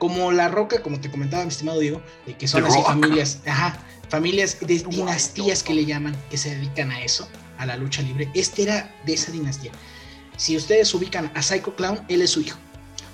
Como 0.04 0.32
La 0.32 0.48
Roca, 0.48 0.82
como 0.82 1.00
te 1.00 1.10
comentaba 1.10 1.44
mi 1.44 1.48
estimado 1.48 1.78
Diego, 1.78 2.02
de 2.26 2.36
que 2.36 2.46
son 2.46 2.60
The 2.60 2.68
así 2.68 2.76
Rock. 2.76 2.86
familias, 2.88 3.38
ajá, 3.46 3.78
familias 4.10 4.58
de 4.60 4.84
dinastías 4.86 5.62
que 5.62 5.72
le 5.72 5.86
llaman, 5.86 6.14
que 6.28 6.36
se 6.36 6.54
dedican 6.54 6.90
a 6.90 7.00
eso, 7.00 7.26
a 7.56 7.64
la 7.64 7.78
lucha 7.78 8.02
libre. 8.02 8.28
Este 8.34 8.64
era 8.64 8.94
de 9.06 9.14
esa 9.14 9.32
dinastía. 9.32 9.72
Si 10.36 10.58
ustedes 10.58 10.92
ubican 10.92 11.32
a 11.34 11.40
Psycho 11.40 11.74
Clown, 11.74 12.04
él 12.08 12.20
es 12.20 12.32
su 12.32 12.42
hijo. 12.42 12.58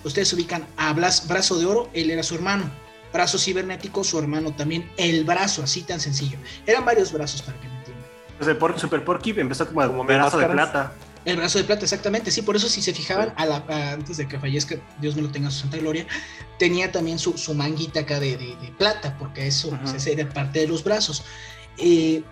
Ustedes 0.02 0.32
ubican 0.32 0.66
a 0.76 0.92
Blas, 0.92 1.28
Brazo 1.28 1.60
de 1.60 1.66
Oro, 1.66 1.88
él 1.92 2.10
era 2.10 2.24
su 2.24 2.34
hermano. 2.34 2.68
Brazo 3.12 3.38
cibernético, 3.38 4.02
su 4.02 4.18
hermano 4.18 4.52
también. 4.56 4.90
El 4.96 5.22
brazo, 5.22 5.62
así 5.62 5.82
tan 5.82 6.00
sencillo. 6.00 6.38
Eran 6.66 6.84
varios 6.84 7.12
brazos 7.12 7.40
para 7.42 7.56
que 7.60 7.68
me 7.68 7.78
entiendan. 7.78 8.04
Sea, 8.40 8.58
por, 8.58 8.76
Super 8.80 9.04
Porky 9.04 9.30
empezó 9.36 9.64
como, 9.68 9.86
Como 9.86 10.04
pedazo 10.04 10.38
de 10.38 10.48
plata. 10.48 10.92
El 11.24 11.36
brazo 11.36 11.58
de 11.58 11.64
plata, 11.64 11.84
exactamente, 11.84 12.30
sí, 12.30 12.40
por 12.42 12.56
eso 12.56 12.68
si 12.68 12.80
se 12.80 12.94
fijaban, 12.94 13.34
a 13.36 13.44
la- 13.44 13.64
a- 13.68 13.92
antes 13.92 14.16
de 14.16 14.26
que 14.26 14.38
fallezca, 14.38 14.76
Dios 15.00 15.16
me 15.16 15.22
lo 15.22 15.30
tenga 15.30 15.48
en 15.48 15.52
su 15.52 15.60
santa 15.60 15.76
gloria, 15.76 16.06
tenía 16.58 16.90
también 16.92 17.18
su, 17.18 17.36
su 17.36 17.52
manguita 17.54 18.00
acá 18.00 18.18
de, 18.20 18.38
de- 18.38 18.56
de 18.56 18.68
plata, 18.78 19.16
porque 19.18 19.46
eso 19.46 19.76
pues, 19.82 20.06
era 20.06 20.26
parte 20.28 20.60
de 20.60 20.68
los 20.68 20.82
brazos. 20.82 21.22
Eh, 21.76 22.22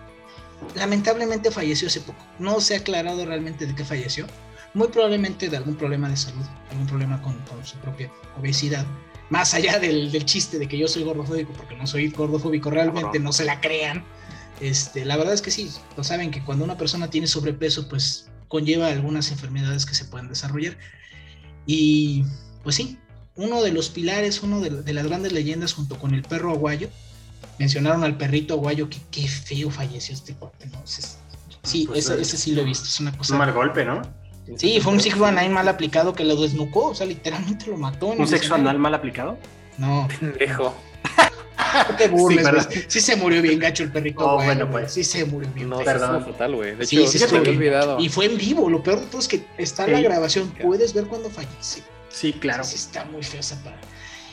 lamentablemente 0.75 1.51
falleció 1.51 1.87
hace 1.87 2.01
poco, 2.01 2.23
no 2.39 2.59
se 2.61 2.75
ha 2.75 2.79
aclarado 2.79 3.25
realmente 3.25 3.65
de 3.65 3.75
qué 3.75 3.85
falleció, 3.85 4.25
muy 4.73 4.87
probablemente 4.89 5.49
de 5.49 5.57
algún 5.57 5.75
problema 5.75 6.09
de 6.09 6.17
salud, 6.17 6.45
algún 6.71 6.87
problema 6.87 7.21
con, 7.21 7.37
con 7.45 7.65
su 7.65 7.77
propia 7.77 8.11
obesidad. 8.39 8.85
Más 9.29 9.53
allá 9.53 9.77
del, 9.79 10.11
del 10.11 10.25
chiste 10.25 10.57
de 10.57 10.67
que 10.67 10.77
yo 10.77 10.87
soy 10.87 11.03
gordofóbico, 11.03 11.53
porque 11.53 11.75
no 11.75 11.85
soy 11.85 12.09
gordofóbico 12.09 12.69
realmente, 12.71 13.03
Cabrón. 13.03 13.23
no 13.23 13.31
se 13.33 13.45
la 13.45 13.61
crean. 13.61 14.03
Este, 14.59 15.05
la 15.05 15.15
verdad 15.17 15.33
es 15.33 15.41
que 15.43 15.51
sí, 15.51 15.71
lo 15.95 16.03
saben 16.03 16.31
que 16.31 16.43
cuando 16.43 16.65
una 16.65 16.77
persona 16.77 17.09
tiene 17.09 17.27
sobrepeso, 17.27 17.87
pues 17.87 18.28
conlleva 18.49 18.87
algunas 18.87 19.31
enfermedades 19.31 19.85
que 19.85 19.95
se 19.95 20.03
pueden 20.03 20.27
desarrollar. 20.27 20.77
Y 21.65 22.25
pues 22.63 22.75
sí, 22.75 22.97
uno 23.35 23.63
de 23.63 23.71
los 23.71 23.87
pilares, 23.89 24.43
uno 24.43 24.59
de, 24.59 24.69
de 24.69 24.93
las 24.93 25.07
grandes 25.07 25.31
leyendas 25.31 25.73
junto 25.73 25.97
con 25.97 26.13
el 26.13 26.23
perro 26.23 26.51
aguayo, 26.51 26.89
mencionaron 27.57 28.03
al 28.03 28.17
perrito 28.17 28.55
aguayo, 28.55 28.89
que 28.89 28.97
qué 29.11 29.27
feo 29.27 29.69
falleció 29.69 30.13
este 30.13 30.33
cuate, 30.33 30.65
¿no? 30.67 30.81
Sí, 31.63 31.85
Pues, 31.87 32.09
ese, 32.09 32.21
ese 32.21 32.37
sí 32.37 32.51
lo 32.53 32.61
he 32.61 32.65
visto, 32.65 32.85
es 32.85 32.99
una 32.99 33.15
cosa... 33.15 33.33
Un 33.33 33.39
mal 33.39 33.53
golpe, 33.53 33.85
¿no? 33.85 34.01
Sí, 34.57 34.79
fue 34.81 34.93
un 34.93 34.99
sexo 34.99 35.25
anal 35.25 35.49
mal 35.51 35.67
aplicado 35.67 36.13
que 36.13 36.23
lo 36.23 36.35
desnucó, 36.35 36.87
o 36.87 36.95
sea, 36.95 37.05
literalmente 37.05 37.67
lo 37.67 37.77
mató. 37.77 38.13
en 38.13 38.21
Un 38.21 38.27
sexo 38.27 38.55
anal 38.55 38.79
mal 38.79 38.95
aplicado. 38.95 39.37
No, 39.77 40.07
Pendejo. 40.19 40.75
no 41.89 41.95
te 41.95 42.07
burles, 42.07 42.47
Sí, 42.69 42.83
sí, 42.87 42.99
se 43.01 43.15
murió 43.15 43.41
bien 43.41 43.59
gacho 43.59 43.83
el 43.83 43.91
perrito 43.91 44.19
Oh, 44.25 44.35
bueno, 44.35 44.67
güey. 44.67 44.83
pues. 44.83 44.93
Sí 44.93 45.03
se 45.03 45.25
murió 45.25 45.49
bien. 45.53 45.69
No. 45.69 45.79
Perdón. 45.79 46.23
Fatal, 46.25 46.55
güey. 46.55 46.75
De 46.75 46.85
Sí, 46.85 46.97
hecho, 47.01 47.11
sí 47.11 47.19
se 47.19 47.27
me 47.39 47.39
olvidado. 47.49 47.99
Y 47.99 48.09
fue 48.09 48.25
en 48.25 48.37
vivo, 48.37 48.69
lo 48.69 48.81
peor 48.81 48.99
de 49.01 49.05
todo 49.07 49.19
es 49.19 49.27
que 49.27 49.43
está 49.57 49.85
en 49.85 49.93
la 49.93 50.01
grabación, 50.01 50.49
puedes 50.61 50.93
ver 50.93 51.05
cuando 51.05 51.29
fallece. 51.29 51.83
Sí, 52.09 52.33
claro. 52.33 52.63
Sí, 52.63 52.75
está 52.75 53.05
muy 53.05 53.23
feo 53.23 53.39
esa 53.39 53.61
parte. 53.63 53.79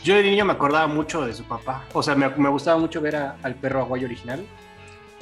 Yo 0.05 0.15
de 0.15 0.23
niño 0.23 0.45
me 0.45 0.53
acordaba 0.53 0.87
mucho 0.87 1.27
de 1.27 1.35
su 1.35 1.45
papá. 1.45 1.85
O 1.93 2.03
sea, 2.03 2.15
me, 2.15 2.29
me 2.31 2.49
gustaba 2.49 2.79
mucho 2.79 3.01
ver 3.01 3.17
a- 3.17 3.37
al 3.43 3.55
perro 3.57 3.81
aguayo 3.81 4.07
original. 4.07 4.47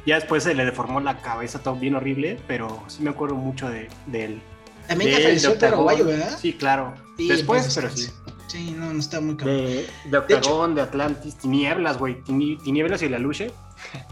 Ya 0.06 0.16
después 0.16 0.42
se 0.42 0.54
le 0.54 0.64
deformó 0.66 1.00
la 1.00 1.18
cabeza 1.22 1.60
todo 1.62 1.76
bien 1.76 1.94
horrible, 1.94 2.38
pero 2.46 2.82
sí 2.88 3.02
me 3.02 3.10
acuerdo 3.10 3.34
mucho 3.36 3.68
de, 3.70 3.88
de 4.06 4.24
él. 4.26 4.42
También 4.86 5.10
De 5.12 5.16
ya 5.16 5.22
falleció 5.28 5.52
el 5.52 5.58
perro 5.58 5.76
aguayo, 5.78 6.04
¿verdad? 6.04 6.38
Sí, 6.38 6.52
claro. 6.52 6.92
Sí, 7.16 7.28
después, 7.28 7.62
pues, 7.62 7.74
pero 7.74 7.90
sí. 7.96 8.10
Sí, 8.54 8.70
no, 8.78 8.92
no 8.92 9.00
está 9.00 9.20
muy 9.20 9.36
cabrón. 9.36 9.56
De, 9.56 9.86
de 10.04 10.16
Octagón, 10.18 10.74
de 10.76 10.82
Atlantis, 10.82 11.34
Tinieblas, 11.36 11.98
güey. 11.98 12.22
Tini- 12.22 12.56
Tinieblas 12.62 13.02
y 13.02 13.08
la 13.08 13.18
Luche 13.18 13.50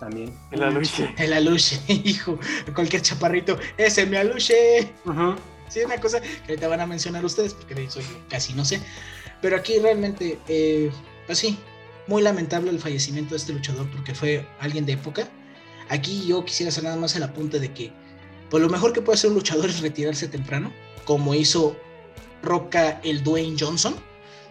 también. 0.00 0.34
En 0.50 0.58
la 0.61 0.70
lucha. 0.70 1.14
El 1.18 1.32
aluche, 1.32 1.80
hijo, 1.88 2.40
cualquier 2.75 3.02
chaparrito, 3.02 3.56
ese 3.76 4.04
me 4.04 4.18
aluche. 4.18 4.92
Ujú. 5.04 5.37
Sí, 5.68 5.78
una 5.87 5.99
cosa 6.00 6.20
que 6.20 6.28
ahorita 6.49 6.66
van 6.66 6.80
a 6.80 6.87
mencionar 6.88 7.25
ustedes, 7.25 7.54
porque 7.54 7.76
de 7.76 7.84
eso 7.84 8.00
yo 8.00 8.08
casi 8.28 8.52
no 8.52 8.64
sé. 8.64 8.80
Pero 9.40 9.54
aquí 9.56 9.78
realmente, 9.78 10.40
eh, 10.49 10.90
pues 11.26 11.38
sí, 11.38 11.56
muy 12.08 12.20
lamentable 12.20 12.70
el 12.70 12.80
fallecimiento 12.80 13.30
de 13.30 13.37
este 13.37 13.52
luchador, 13.52 13.88
porque 13.92 14.12
fue 14.14 14.44
alguien 14.58 14.84
de 14.87 14.94
época. 14.94 15.28
Aquí 15.88 16.26
yo 16.26 16.44
quisiera 16.44 16.70
hacer 16.70 16.82
nada 16.82 16.96
más 16.96 17.14
el 17.14 17.22
apunte 17.22 17.61
de 17.61 17.72
que, 17.72 17.92
pues 18.50 18.61
lo 18.61 18.68
mejor 18.68 18.92
que 18.92 19.02
puede 19.02 19.14
hacer 19.14 19.30
un 19.30 19.37
luchador 19.37 19.70
es 19.70 19.80
retirarse 19.80 20.26
temprano, 20.26 20.72
como 21.04 21.32
hizo 21.32 21.76
Roca 22.42 23.00
el 23.04 23.22
Dwayne 23.22 23.56
Johnson, 23.58 23.94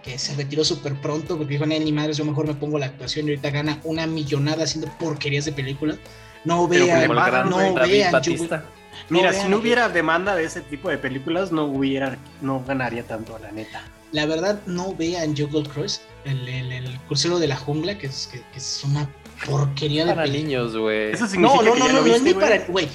que 0.03 0.17
se 0.17 0.36
retiró 0.36 0.63
súper 0.63 0.96
pronto, 1.00 1.38
porque 1.38 1.53
dijo, 1.53 1.65
"Nah, 1.65 1.77
ni 1.79 1.91
madres, 1.91 2.17
yo 2.17 2.25
mejor 2.25 2.48
me 2.48 2.53
pongo 2.55 2.79
la 2.79 2.88
actuación 2.88 3.27
y 3.27 3.31
ahorita 3.31 3.50
gana 3.51 3.79
una 3.84 4.08
millonada 4.08 4.63
haciendo 4.63 4.91
porquerías 5.00 5.46
de 5.46 5.51
película. 5.51 5.98
No 6.43 6.67
vean, 6.67 7.08
no 7.50 7.74
vean, 7.86 8.12
Batista. 8.12 8.65
Mira, 9.10 9.29
vean 9.31 9.43
si 9.43 9.50
no 9.50 9.58
hubiera 9.58 9.89
demanda 9.89 10.36
de 10.36 10.43
ese 10.46 10.62
tipo 10.62 10.89
de 10.89 10.98
películas, 10.98 11.51
no 11.51 11.65
hubiera, 11.65 12.17
no 12.41 12.63
ganaría 12.65 13.03
tanto, 13.03 13.38
la 13.39 13.51
neta. 13.51 13.84
La 14.12 14.25
verdad, 14.25 14.60
no 14.65 14.93
vean 14.96 15.38
Jungle 15.38 15.63
Cruise, 15.70 16.01
el, 16.25 16.48
el, 16.48 16.72
el 16.72 17.00
crucero 17.08 17.39
de 17.39 17.48
la 17.48 17.55
jungla, 17.55 17.98
que 17.98 18.08
es, 18.08 18.27
que, 18.31 18.39
que 18.51 18.58
es 18.58 18.81
una 18.84 19.08
porquería 19.46 20.03
de 20.05 20.12
Para 20.13 20.24
película. 20.24 20.43
niños, 20.48 20.75
güey. 20.75 21.12
Eso 21.12 21.27
significa 21.27 21.62
No, 21.63 21.70
no, 21.70 21.74
que 21.74 21.79
no, 21.79 21.86
ya 21.88 21.93
no, 21.93 22.00
lo 22.01 22.05
no 22.08 22.13
es 22.15 22.24
viste, 22.24 22.39
ni 22.39 22.41
para. 22.41 22.65
Güey, 22.65 22.88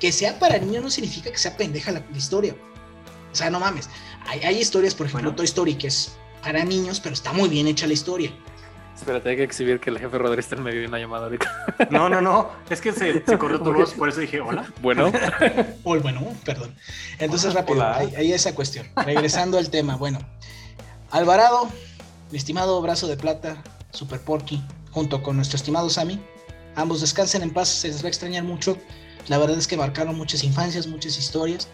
que 0.00 0.12
sea 0.12 0.38
para 0.38 0.58
niños 0.58 0.82
no 0.82 0.90
significa 0.90 1.30
que 1.30 1.38
sea 1.38 1.56
pendeja 1.56 1.92
la, 1.92 2.02
la 2.10 2.16
historia. 2.18 2.54
O 3.30 3.34
sea, 3.34 3.50
no 3.50 3.60
mames. 3.60 3.88
Hay, 4.26 4.40
hay 4.40 4.58
historias, 4.58 4.94
por 4.94 5.06
ejemplo, 5.06 5.30
Bueno. 5.30 5.36
Toy 5.36 5.44
Story, 5.46 5.74
que 5.74 5.88
es 5.88 6.12
para 6.42 6.64
niños, 6.64 7.00
pero 7.00 7.14
está 7.14 7.32
muy 7.32 7.48
bien 7.48 7.66
hecha 7.68 7.86
la 7.86 7.92
historia. 7.92 8.32
Espérate, 8.96 9.30
hay 9.30 9.36
que 9.36 9.42
exhibir 9.42 9.80
que 9.80 9.90
el 9.90 9.98
jefe 9.98 10.16
Rodríguez 10.18 10.44
está 10.44 10.56
en 10.56 10.62
medio 10.62 10.80
de 10.80 10.86
una 10.86 10.98
llamada 10.98 11.24
ahorita. 11.24 11.50
No, 11.90 12.08
no, 12.08 12.20
no. 12.20 12.50
Es 12.70 12.80
que 12.80 12.92
se, 12.92 13.24
se 13.24 13.38
corrió 13.38 13.60
tu 13.60 13.72
voz, 13.72 13.94
por 13.94 14.08
eso 14.08 14.20
dije, 14.20 14.40
hola. 14.40 14.66
Bueno, 14.80 15.10
O 15.84 15.98
bueno, 15.98 16.22
perdón. 16.44 16.74
Entonces, 17.18 17.50
Hola. 17.50 17.60
rápido, 17.60 17.78
Hola. 17.78 17.96
ahí, 17.96 18.14
ahí 18.16 18.32
esa 18.32 18.54
cuestión. 18.54 18.86
Regresando 19.04 19.58
al 19.58 19.70
tema, 19.70 19.96
bueno. 19.96 20.18
Alvarado, 21.10 21.68
mi 22.30 22.38
estimado 22.38 22.80
brazo 22.80 23.08
de 23.08 23.16
plata, 23.16 23.62
Super 23.90 24.20
Porky, 24.20 24.62
junto 24.90 25.22
con 25.22 25.36
nuestro 25.36 25.56
estimado 25.56 25.90
Sammy, 25.90 26.20
ambos 26.76 27.00
descansen 27.00 27.42
en 27.42 27.50
paz, 27.52 27.68
se 27.68 27.88
les 27.88 28.02
va 28.02 28.06
a 28.06 28.08
extrañar 28.08 28.44
mucho. 28.44 28.76
La 29.28 29.38
verdad 29.38 29.58
es 29.58 29.66
que 29.66 29.76
marcaron 29.76 30.16
muchas 30.16 30.44
infancias, 30.44 30.86
muchas 30.86 31.18
historias. 31.18 31.68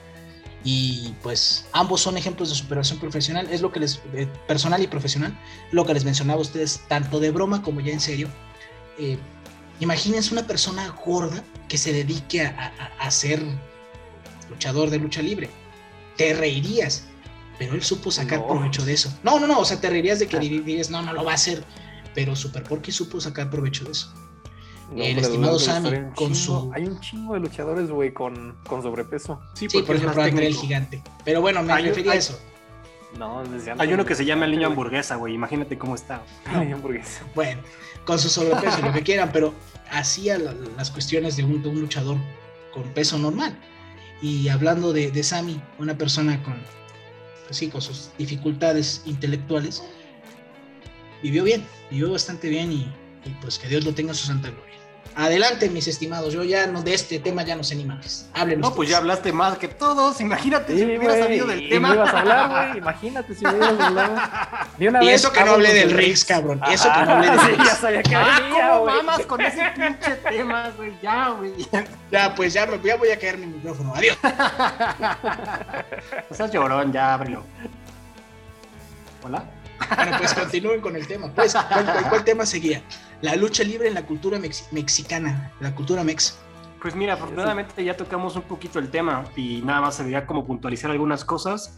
Y 0.64 1.14
pues 1.22 1.66
ambos 1.72 2.00
son 2.00 2.16
ejemplos 2.16 2.48
de 2.50 2.54
superación 2.56 2.98
profesional, 2.98 3.48
es 3.50 3.60
lo 3.60 3.70
que 3.70 3.80
les, 3.80 4.00
eh, 4.12 4.26
personal 4.46 4.82
y 4.82 4.86
profesional, 4.88 5.38
lo 5.70 5.86
que 5.86 5.94
les 5.94 6.04
mencionaba 6.04 6.38
a 6.38 6.42
ustedes, 6.42 6.80
tanto 6.88 7.20
de 7.20 7.30
broma 7.30 7.62
como 7.62 7.80
ya 7.80 7.92
en 7.92 8.00
serio. 8.00 8.28
Eh, 8.98 9.18
imagínense 9.80 10.32
una 10.32 10.46
persona 10.46 10.88
gorda 11.04 11.42
que 11.68 11.78
se 11.78 11.92
dedique 11.92 12.42
a, 12.42 12.72
a- 12.98 13.06
a 13.06 13.10
ser 13.10 13.40
luchador 14.50 14.90
de 14.90 14.98
lucha 14.98 15.22
libre. 15.22 15.48
Te 16.16 16.34
reirías, 16.34 17.04
pero 17.58 17.74
él 17.74 17.82
supo 17.82 18.10
sacar 18.10 18.40
No. 18.40 18.48
provecho 18.48 18.84
de 18.84 18.94
eso. 18.94 19.16
No, 19.22 19.38
no, 19.38 19.46
no, 19.46 19.60
o 19.60 19.64
sea, 19.64 19.80
te 19.80 19.88
reirías 19.88 20.18
de 20.18 20.26
que 20.26 20.38
dirías, 20.38 20.90
no, 20.90 21.02
no 21.02 21.12
lo 21.12 21.24
va 21.24 21.32
a 21.32 21.34
hacer, 21.36 21.62
pero 22.14 22.34
Super 22.34 22.64
Porky 22.64 22.90
supo 22.90 23.20
sacar 23.20 23.48
provecho 23.50 23.84
de 23.84 23.92
eso. 23.92 24.12
No, 24.92 25.02
El 25.02 25.18
estimado 25.18 25.58
Sammy, 25.58 25.90
con 26.14 26.32
chingo- 26.32 26.34
su- 26.34 26.72
Hay 26.74 26.84
un 26.86 26.98
chingo 27.00 27.34
de 27.34 27.40
luchadores, 27.40 27.90
güey, 27.90 28.12
con, 28.12 28.56
con 28.66 28.82
sobrepeso. 28.82 29.40
Sí, 29.54 29.66
Sí, 29.68 29.82
por 29.82 29.96
ejemplo, 29.96 30.24
el 30.24 30.54
gigante. 30.54 31.02
Pero 31.24 31.40
bueno, 31.40 31.62
me 31.62 31.72
Hay 31.72 31.84
refería 31.86 32.12
a 32.12 32.16
eso. 32.16 32.38
No, 33.18 33.42
desde 33.44 33.74
Hay 33.78 33.92
uno 33.92 34.04
que 34.04 34.14
se 34.14 34.24
llama 34.24 34.44
el 34.44 34.50
niño 34.52 34.66
hamburguesa, 34.66 35.16
güey. 35.16 35.34
Imagínate 35.34 35.78
cómo 35.78 35.94
está. 35.94 36.22
Ay, 36.46 36.72
hamburguesa. 36.72 37.22
Bueno, 37.34 37.60
con 38.04 38.18
su 38.18 38.28
sobrepeso, 38.28 38.80
lo 38.82 38.92
que 38.92 39.02
quieran, 39.02 39.30
pero 39.32 39.54
hacía 39.90 40.38
la- 40.38 40.54
las 40.76 40.90
cuestiones 40.90 41.36
de 41.36 41.44
un, 41.44 41.62
de 41.62 41.68
un 41.68 41.80
luchador 41.80 42.16
con 42.72 42.82
peso 42.94 43.18
normal. 43.18 43.58
Y 44.22 44.48
hablando 44.48 44.92
de, 44.92 45.10
de 45.10 45.22
Sammy, 45.22 45.60
una 45.78 45.96
persona 45.96 46.42
con, 46.42 46.54
pues 47.46 47.56
sí, 47.56 47.68
con 47.68 47.80
sus 47.82 48.10
dificultades 48.18 49.02
intelectuales, 49.06 49.82
vivió 51.22 51.44
bien, 51.44 51.64
vivió 51.90 52.10
bastante 52.12 52.48
bien 52.48 52.72
y, 52.72 52.92
y 53.24 53.30
pues 53.40 53.58
que 53.58 53.68
Dios 53.68 53.84
lo 53.84 53.94
tenga 53.94 54.10
en 54.12 54.16
su 54.16 54.26
santa 54.26 54.48
gloria. 54.48 54.64
Adelante, 55.16 55.68
mis 55.68 55.88
estimados, 55.88 56.32
yo 56.32 56.44
ya 56.44 56.68
no 56.68 56.80
de 56.82 56.94
este 56.94 57.18
tema 57.18 57.42
ya 57.42 57.56
no 57.56 57.64
sé 57.64 57.74
ni 57.74 57.84
más. 57.84 58.28
Hablen 58.34 58.60
No, 58.60 58.72
pues 58.72 58.88
ya 58.88 58.98
hablaste 58.98 59.32
más 59.32 59.58
que 59.58 59.66
todos. 59.66 60.20
Imagínate 60.20 60.74
si 60.74 60.78
Sí, 60.78 60.84
hubiera 60.84 61.02
güey, 61.08 61.22
sabido 61.24 61.46
del 61.48 61.62
y 61.64 61.68
tema. 61.70 61.88
no 61.88 61.94
ibas 61.96 62.14
a 62.14 62.20
hablar, 62.20 62.68
güey. 62.68 62.78
Imagínate 62.82 63.34
si 63.34 63.44
me 63.44 63.50
hubieras 63.54 63.80
hablado. 63.80 64.14
Una 64.78 65.02
Y 65.02 65.06
vez 65.06 65.14
eso 65.16 65.32
que 65.32 65.44
no 65.44 65.50
hablé 65.52 65.74
del 65.74 65.88
de 65.88 65.94
Riggs, 65.96 66.24
cabrón. 66.24 66.60
Eso 66.70 66.88
que 66.94 67.02
no 67.04 67.10
hablé 67.14 67.26
del 67.32 67.40
sí, 67.40 67.46
Riggs. 67.48 67.64
ya 67.64 67.74
sabía 67.74 68.02
que 68.04 68.14
Ah, 68.14 68.40
venía, 68.42 68.68
¿cómo 68.70 68.84
mamas 68.86 69.26
con 69.26 69.40
ese 69.40 69.62
pinche 69.74 70.10
tema, 70.28 70.70
güey? 70.76 70.92
Ya, 71.02 71.28
güey. 71.30 71.52
Ya, 72.12 72.34
pues 72.36 72.52
ya, 72.52 72.66
me, 72.66 72.80
ya 72.80 72.96
voy 72.96 73.10
a 73.10 73.18
caer 73.18 73.38
mi 73.38 73.46
micrófono. 73.46 73.92
Adiós. 73.96 74.16
O 76.30 76.34
sea, 76.34 76.46
llorón, 76.46 76.92
ya 76.92 77.14
ábrelo. 77.14 77.42
¿Hola? 79.24 79.42
Bueno, 79.96 80.12
pues 80.18 80.34
continúen 80.34 80.80
con 80.80 80.96
el 80.96 81.06
tema. 81.06 81.30
Pues, 81.34 81.52
¿cuál, 81.54 81.84
cuál- 81.84 82.08
cuál 82.08 82.24
tema 82.24 82.46
seguía? 82.46 82.82
La 83.22 83.34
lucha 83.36 83.62
libre 83.64 83.88
en 83.88 83.94
la 83.94 84.02
cultura 84.02 84.38
mex- 84.38 84.70
mexicana, 84.72 85.52
la 85.60 85.74
cultura 85.74 86.04
mex. 86.04 86.38
Pues 86.80 86.94
mira, 86.94 87.14
afortunadamente 87.14 87.82
ya 87.84 87.96
tocamos 87.96 88.36
un 88.36 88.42
poquito 88.42 88.78
el 88.78 88.88
tema 88.90 89.24
y 89.36 89.62
nada 89.62 89.80
más 89.80 89.96
sería 89.96 90.26
como 90.26 90.44
puntualizar 90.46 90.90
algunas 90.90 91.24
cosas. 91.24 91.76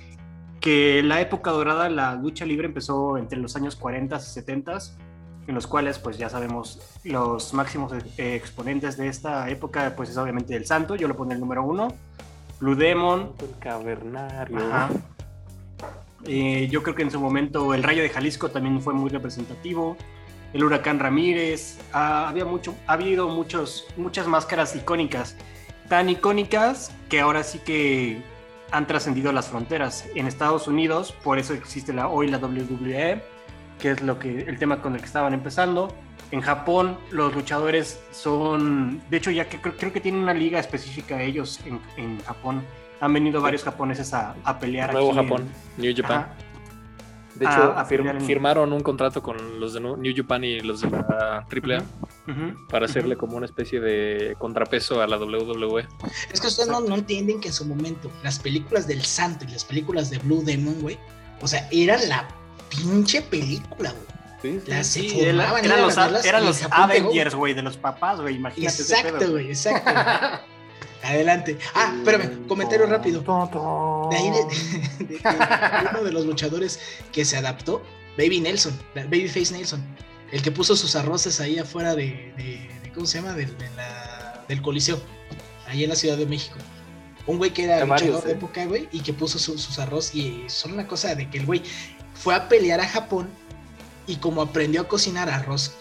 Que 0.61 1.03
la 1.03 1.23
época 1.23 1.51
dorada, 1.53 1.89
la 1.89 2.15
lucha 2.17 2.45
libre 2.45 2.67
empezó 2.67 3.17
entre 3.17 3.39
los 3.39 3.57
años 3.57 3.77
40 3.77 4.17
y 4.17 4.21
70 4.21 4.79
en 5.47 5.55
los 5.55 5.67
cuales 5.67 5.99
pues 5.99 6.19
ya 6.19 6.29
sabemos 6.29 6.81
los 7.03 7.55
máximos 7.55 7.93
eh, 8.19 8.35
exponentes 8.37 8.99
de 8.99 9.09
esta 9.09 9.49
época 9.49 9.95
pues 9.97 10.11
es 10.11 10.19
obviamente 10.19 10.55
el 10.55 10.67
Santo, 10.67 10.97
yo 10.97 11.09
lo 11.09 11.17
pondré 11.17 11.37
el 11.37 11.41
número 11.41 11.65
uno, 11.65 11.89
Blue 12.61 12.75
Demon, 12.77 13.33
El 13.41 13.59
cavernario. 13.59 14.59
Ajá. 14.59 14.91
Eh, 16.27 16.69
yo 16.71 16.83
creo 16.83 16.95
que 16.95 17.03
en 17.03 17.11
su 17.11 17.21
momento 17.21 17.73
el 17.75 17.83
Rayo 17.83 18.03
de 18.03 18.11
Jalisco 18.11 18.51
también 18.51 18.81
fue 18.81 18.95
muy 18.95 19.11
representativo. 19.11 19.97
El 20.53 20.65
Huracán 20.65 20.99
Ramírez. 20.99 21.79
había 21.93 22.45
mucho, 22.45 22.75
ha 22.87 22.95
habido 22.95 23.29
muchos, 23.29 23.87
muchas 23.97 24.27
máscaras 24.27 24.75
icónicas. 24.77 25.37
Tan 25.89 26.09
icónicas 26.09 26.93
que 27.09 27.21
ahora 27.21 27.43
sí 27.43 27.59
que 27.59 28.23
han 28.71 28.87
trascendido 28.87 29.33
las 29.33 29.49
fronteras. 29.49 30.07
En 30.15 30.27
Estados 30.27 30.69
Unidos, 30.69 31.13
por 31.25 31.39
eso 31.39 31.55
existe 31.55 31.93
la, 31.93 32.09
hoy 32.09 32.29
la 32.29 32.39
WWE, 32.39 33.23
que 33.79 33.91
es 33.91 34.03
lo 34.03 34.19
que, 34.19 34.43
el 34.43 34.59
tema 34.59 34.83
con 34.83 34.95
el 34.95 35.01
que 35.01 35.07
estaban 35.07 35.35
empezando. 35.35 35.95
En 36.31 36.43
Japón, 36.43 36.97
los 37.11 37.35
luchadores 37.35 38.01
son. 38.13 39.03
De 39.11 39.17
hecho, 39.17 39.33
ya 39.33 39.49
que 39.49 39.61
creo, 39.61 39.77
creo 39.77 39.93
que 39.93 40.01
tienen 40.01 40.23
una 40.23 40.35
liga 40.35 40.61
específica 40.61 41.21
ellos 41.21 41.59
en, 41.67 41.81
en 41.97 42.21
Japón. 42.23 42.63
Han 43.01 43.13
venido 43.13 43.41
varios 43.41 43.63
japoneses 43.65 44.13
a, 44.15 44.35
a 44.45 44.59
pelear. 44.59 44.93
Nuevo 44.93 45.11
aquí 45.11 45.19
en- 45.19 45.25
Japón, 45.25 45.49
New 45.79 45.93
Japan. 45.97 46.19
Ajá. 46.21 46.35
De 47.37 47.47
hecho, 47.47 47.73
a 47.73 47.85
fir- 47.87 47.99
pelear 47.99 48.17
en- 48.17 48.23
firmaron 48.27 48.73
un 48.73 48.81
contrato 48.83 49.23
con 49.23 49.61
los 49.61 49.73
de 49.73 49.81
New 49.81 50.13
Japan 50.15 50.45
y 50.45 50.61
los 50.61 50.83
de 50.83 50.91
la 50.91 51.47
AAA 51.49 51.79
Ujú. 52.29 52.67
para 52.69 52.85
hacerle 52.85 53.17
como 53.17 53.37
una 53.39 53.47
especie 53.47 53.81
de 53.81 54.35
contrapeso 54.39 55.01
a 55.01 55.07
la 55.07 55.17
WWE. 55.17 55.87
Es 56.33 56.41
que 56.41 56.49
ustedes 56.49 56.69
no, 56.69 56.81
no 56.81 56.97
entienden 56.97 57.41
que 57.41 57.49
en 57.49 57.55
su 57.55 57.65
momento 57.65 58.11
las 58.23 58.39
películas 58.39 58.87
del 58.87 59.03
Santo 59.05 59.47
y 59.47 59.53
las 59.53 59.65
películas 59.65 60.11
de 60.11 60.19
Blue 60.19 60.43
Demon, 60.45 60.81
güey, 60.83 60.99
o 61.41 61.49
sea, 61.49 61.67
eran 61.73 62.07
la 62.11 62.29
pinche 62.69 63.23
película, 63.23 63.93
güey. 64.43 64.61
Las 64.67 64.87
se 64.89 65.01
Sí, 65.01 65.21
era- 65.21 65.59
eran 65.61 65.83
los, 65.83 65.97
eran 66.27 66.45
los. 66.45 66.63
Avengers, 66.71 67.35
güey, 67.35 67.55
de 67.55 67.63
los 67.63 67.77
papás, 67.79 68.21
güey. 68.21 68.37
Imagínate. 68.37 68.83
ese 68.83 68.95
Exacto, 68.95 69.31
güey, 69.31 69.49
exacto. 69.49 69.91
Adelante. 71.03 71.59
Ah, 71.75 71.95
espérame, 71.97 72.47
comentario 72.47 72.87
rápido. 72.87 73.21
De 74.11 74.17
ahí 74.17 74.31
de, 74.31 75.21
uno 75.91 76.05
de 76.05 76.13
los 76.13 76.27
luchadores 76.27 76.79
que 77.13 77.25
se 77.25 77.37
adaptó, 77.37 77.83
Baby 78.19 78.41
Nelson, 78.41 78.79
Babyface 78.95 79.53
Nelson, 79.53 79.83
el 80.33 80.43
que 80.43 80.51
puso 80.53 80.77
sus 80.77 80.95
arroces 80.97 81.41
ahí 81.41 81.59
afuera 81.59 81.95
de, 81.95 82.33
de- 82.37 82.71
de- 82.83 82.93
¿cómo 82.93 83.07
se 83.07 83.19
llama? 83.21 83.33
Del, 83.35 83.57
de 83.57 83.71
la- 83.77 84.45
del 84.49 84.61
Coliseo, 84.63 85.01
ahí 85.69 85.85
en 85.85 85.91
la 85.91 85.97
Ciudad 85.97 86.17
de 86.17 86.27
México. 86.27 86.57
Un 87.27 87.39
güey 87.39 87.53
que 87.53 87.65
era 87.65 87.77
luchador 87.81 87.89
varios, 88.01 88.25
de 88.25 88.31
¿eh? 88.31 88.35
época, 88.35 88.65
güey, 88.67 88.89
y 88.93 89.01
que 89.01 89.13
puso 89.13 89.39
su- 89.39 89.59
sus 89.59 89.79
arroz 89.79 90.15
y 90.15 90.45
son 90.49 90.73
una 90.73 90.87
cosa 90.87 91.15
de 91.15 91.31
que 91.31 91.39
el 91.39 91.47
güey 91.47 91.63
fue 92.15 92.35
a 92.35 92.49
pelear 92.49 92.81
a 92.81 92.89
Japón 92.89 93.29
y 94.07 94.17
como 94.17 94.43
aprendió 94.43 94.83
a 94.83 94.89
cocinar 94.89 95.31
arroz 95.31 95.73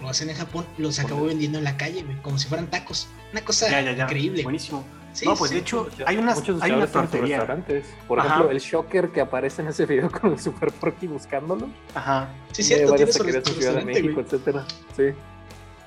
lo 0.00 0.08
hacen 0.08 0.30
en 0.30 0.36
Japón, 0.36 0.66
los 0.78 0.98
acabó 0.98 1.24
vendiendo 1.26 1.58
en 1.58 1.64
la 1.64 1.76
calle, 1.76 2.02
güey, 2.02 2.16
como 2.22 2.38
si 2.38 2.48
fueran 2.48 2.68
tacos. 2.68 3.08
Una 3.32 3.42
cosa 3.42 3.70
Ya, 3.70 3.80
ya, 3.80 3.92
ya. 3.92 4.04
increíble. 4.04 4.42
Buenísimo. 4.42 4.84
Sí, 5.12 5.26
no, 5.26 5.34
pues 5.34 5.50
sí. 5.50 5.56
de 5.56 5.62
hecho, 5.62 5.88
hay, 6.06 6.16
unas, 6.16 6.38
Muchos 6.38 6.62
hay 6.62 6.70
una 6.70 6.86
restaurantes. 6.86 7.86
Por 8.06 8.20
Ajá. 8.20 8.28
ejemplo, 8.28 8.50
el 8.52 8.60
Shocker 8.60 9.10
que 9.10 9.20
aparece 9.20 9.60
en 9.62 9.68
ese 9.68 9.84
video 9.86 10.10
con 10.10 10.32
el 10.32 10.38
Super 10.38 10.72
Porky 10.72 11.08
buscándolo. 11.08 11.68
Ajá. 11.94 12.28
Sí, 12.52 12.62
cierto, 12.62 12.94
tiene 12.94 13.12
su 13.12 13.24
Ciudad 13.24 13.74
de 13.74 13.84
México, 13.84 14.20
etcétera. 14.20 14.64
Sí, 14.96 15.06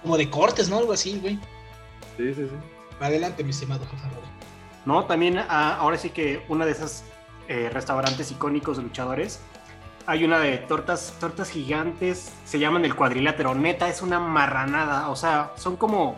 Como 0.02 0.18
de 0.18 0.30
cortes, 0.30 0.70
¿no? 0.70 0.78
Algo 0.78 0.92
así, 0.94 1.20
güey. 1.20 1.40
sí, 2.18 2.34
sí. 2.34 2.48
sí. 2.48 2.56
Adelante, 3.00 3.44
mi 3.44 3.50
estimado. 3.52 3.86
No, 4.86 5.06
también 5.06 5.38
ah, 5.38 5.78
ahora 5.80 5.98
sí 5.98 6.10
que 6.10 6.44
una 6.50 6.66
de 6.66 6.72
esas 6.74 7.06
eh, 7.48 7.70
restaurantes 7.72 8.32
icónicos 8.32 8.78
de 8.78 8.84
luchadores. 8.84 9.40
Hay 10.06 10.26
una 10.26 10.40
de 10.40 10.58
tortas, 10.58 11.14
tortas 11.20 11.50
gigantes, 11.50 12.32
se 12.46 12.60
llaman 12.60 12.84
el 12.84 12.96
cuadrilátero. 12.96 13.56
Neta, 13.56 13.88
es 13.88 14.02
una 14.02 14.20
marranada. 14.20 15.10
O 15.10 15.16
sea, 15.16 15.52
son 15.56 15.78
como. 15.78 16.16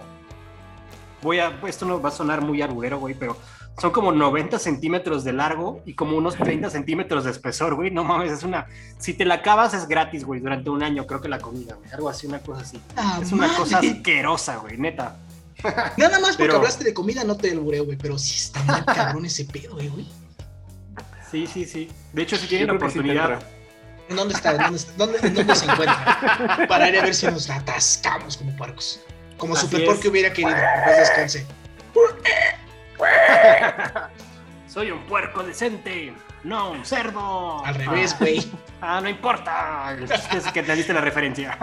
Voy 1.22 1.40
a. 1.40 1.60
Esto 1.68 1.86
no 1.86 2.02
va 2.02 2.10
a 2.10 2.12
sonar 2.12 2.42
muy 2.42 2.62
arbuguero, 2.62 2.98
güey, 3.00 3.14
pero 3.14 3.38
son 3.80 3.92
como 3.92 4.12
90 4.12 4.58
centímetros 4.58 5.24
de 5.24 5.34
largo 5.34 5.82
y 5.86 5.94
como 5.94 6.18
unos 6.18 6.36
30 6.36 6.70
centímetros 6.72 7.26
de 7.26 7.32
espesor, 7.32 7.76
güey. 7.76 7.92
No 7.92 8.04
mames, 8.04 8.32
es 8.32 8.44
una. 8.44 8.66
Si 8.98 9.14
te 9.14 9.24
la 9.26 9.36
acabas, 9.36 9.74
es 9.76 9.88
gratis, 9.88 10.24
güey, 10.26 10.40
durante 10.40 10.70
un 10.72 10.82
año, 10.82 11.06
creo 11.06 11.22
que 11.22 11.30
la 11.30 11.40
comida, 11.40 11.76
güey. 11.76 11.92
Algo 11.92 12.10
así, 12.10 12.26
una 12.26 12.40
cosa 12.40 12.62
así. 12.62 12.82
Ah, 12.96 13.20
Es 13.22 13.32
una 13.32 13.48
cosa 13.56 13.80
asquerosa, 13.80 14.58
güey, 14.58 14.78
neta. 14.78 15.18
Nada 15.98 16.20
más 16.20 16.32
porque 16.32 16.44
Pero- 16.46 16.56
hablaste 16.58 16.84
de 16.86 16.94
comida, 16.94 17.24
no 17.24 17.38
te 17.38 17.52
albureo, 17.52 17.86
güey. 17.86 17.98
Pero 17.98 18.18
sí 18.18 18.36
está 18.36 18.64
muy 18.64 18.82
cabrón 18.84 19.26
ese 19.26 19.46
pedo, 19.46 19.76
güey, 19.76 19.90
güey. 19.90 20.08
Sí, 21.30 21.46
sí, 21.48 21.66
sí. 21.66 21.90
De 22.14 22.22
hecho, 22.24 22.38
si 22.38 22.48
tienen 22.48 22.70
sí 22.70 22.76
oportunidad. 22.76 23.40
¿En 24.10 24.16
dónde 24.16 24.34
está? 24.36 24.52
¿En 24.52 24.58
dónde, 24.58 24.78
está? 24.78 24.92
¿Dónde- 24.98 25.18
en 25.22 25.34
dónde 25.34 25.56
se 25.56 25.66
encuentra? 25.66 26.66
Para 26.68 26.90
ir 26.90 27.00
a 27.00 27.04
ver 27.04 27.16
si 27.16 27.26
nos 27.28 27.50
atascamos 27.50 28.38
como 28.38 28.56
puercos. 28.56 29.00
Como 29.38 29.56
Así 29.56 29.66
Super. 29.68 29.86
Porky 29.86 30.08
hubiera 30.08 30.32
querido. 30.32 30.56
Pues 30.86 30.98
descanse. 30.98 31.46
Soy 34.68 34.92
un 34.92 35.00
puerco 35.06 35.42
decente, 35.44 36.14
no 36.44 36.72
un 36.72 36.86
cerdo. 36.86 37.64
Al 37.66 37.76
revés, 37.76 38.14
Ah, 38.14 38.18
güey. 38.20 38.52
Ah, 38.82 39.02
no 39.02 39.10
importa. 39.10 39.96
Es 40.36 40.46
que 40.52 40.64
te 40.64 40.76
diste 40.76 40.92
la 40.94 41.02
referencia. 41.02 41.58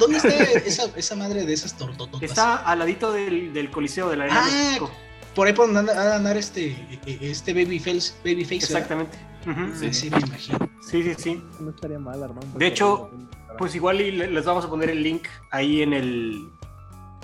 ¿Dónde 0.00 0.18
está 0.18 0.28
esa, 0.28 0.84
esa 0.96 1.14
madre 1.16 1.44
de 1.44 1.52
esas 1.52 1.74
tortototas? 1.76 2.28
Está 2.28 2.56
al 2.56 2.80
ladito 2.80 3.12
del, 3.12 3.52
del 3.52 3.70
Coliseo 3.70 4.08
de 4.10 4.16
la 4.16 4.24
Arena 4.24 4.42
Ah, 4.44 4.48
México. 4.50 4.90
Por 5.38 5.46
ahí 5.46 5.52
por 5.52 5.66
donde 5.66 5.78
anda, 5.78 5.92
anda 5.92 6.12
a 6.14 6.16
andar 6.16 6.36
este, 6.36 6.76
este 7.20 7.54
Babyface. 7.54 8.12
Babyface. 8.24 8.56
Exactamente. 8.56 9.16
Ujú. 9.46 9.72
Sí, 9.78 9.94
sí, 9.94 10.10
me 10.10 10.18
imagino. 10.18 10.58
Sí, 10.82 11.04
sí, 11.04 11.14
sí. 11.16 11.44
No 11.60 11.70
estaría 11.70 12.00
mal, 12.00 12.20
Armando. 12.24 12.58
De 12.58 12.66
hecho, 12.66 13.08
Pues 13.56 13.72
igual 13.76 14.00
y 14.00 14.10
les 14.10 14.44
vamos 14.44 14.64
a 14.64 14.68
poner 14.68 14.90
el 14.90 15.00
link 15.00 15.28
ahí 15.52 15.82
en 15.82 15.92
el. 15.92 16.48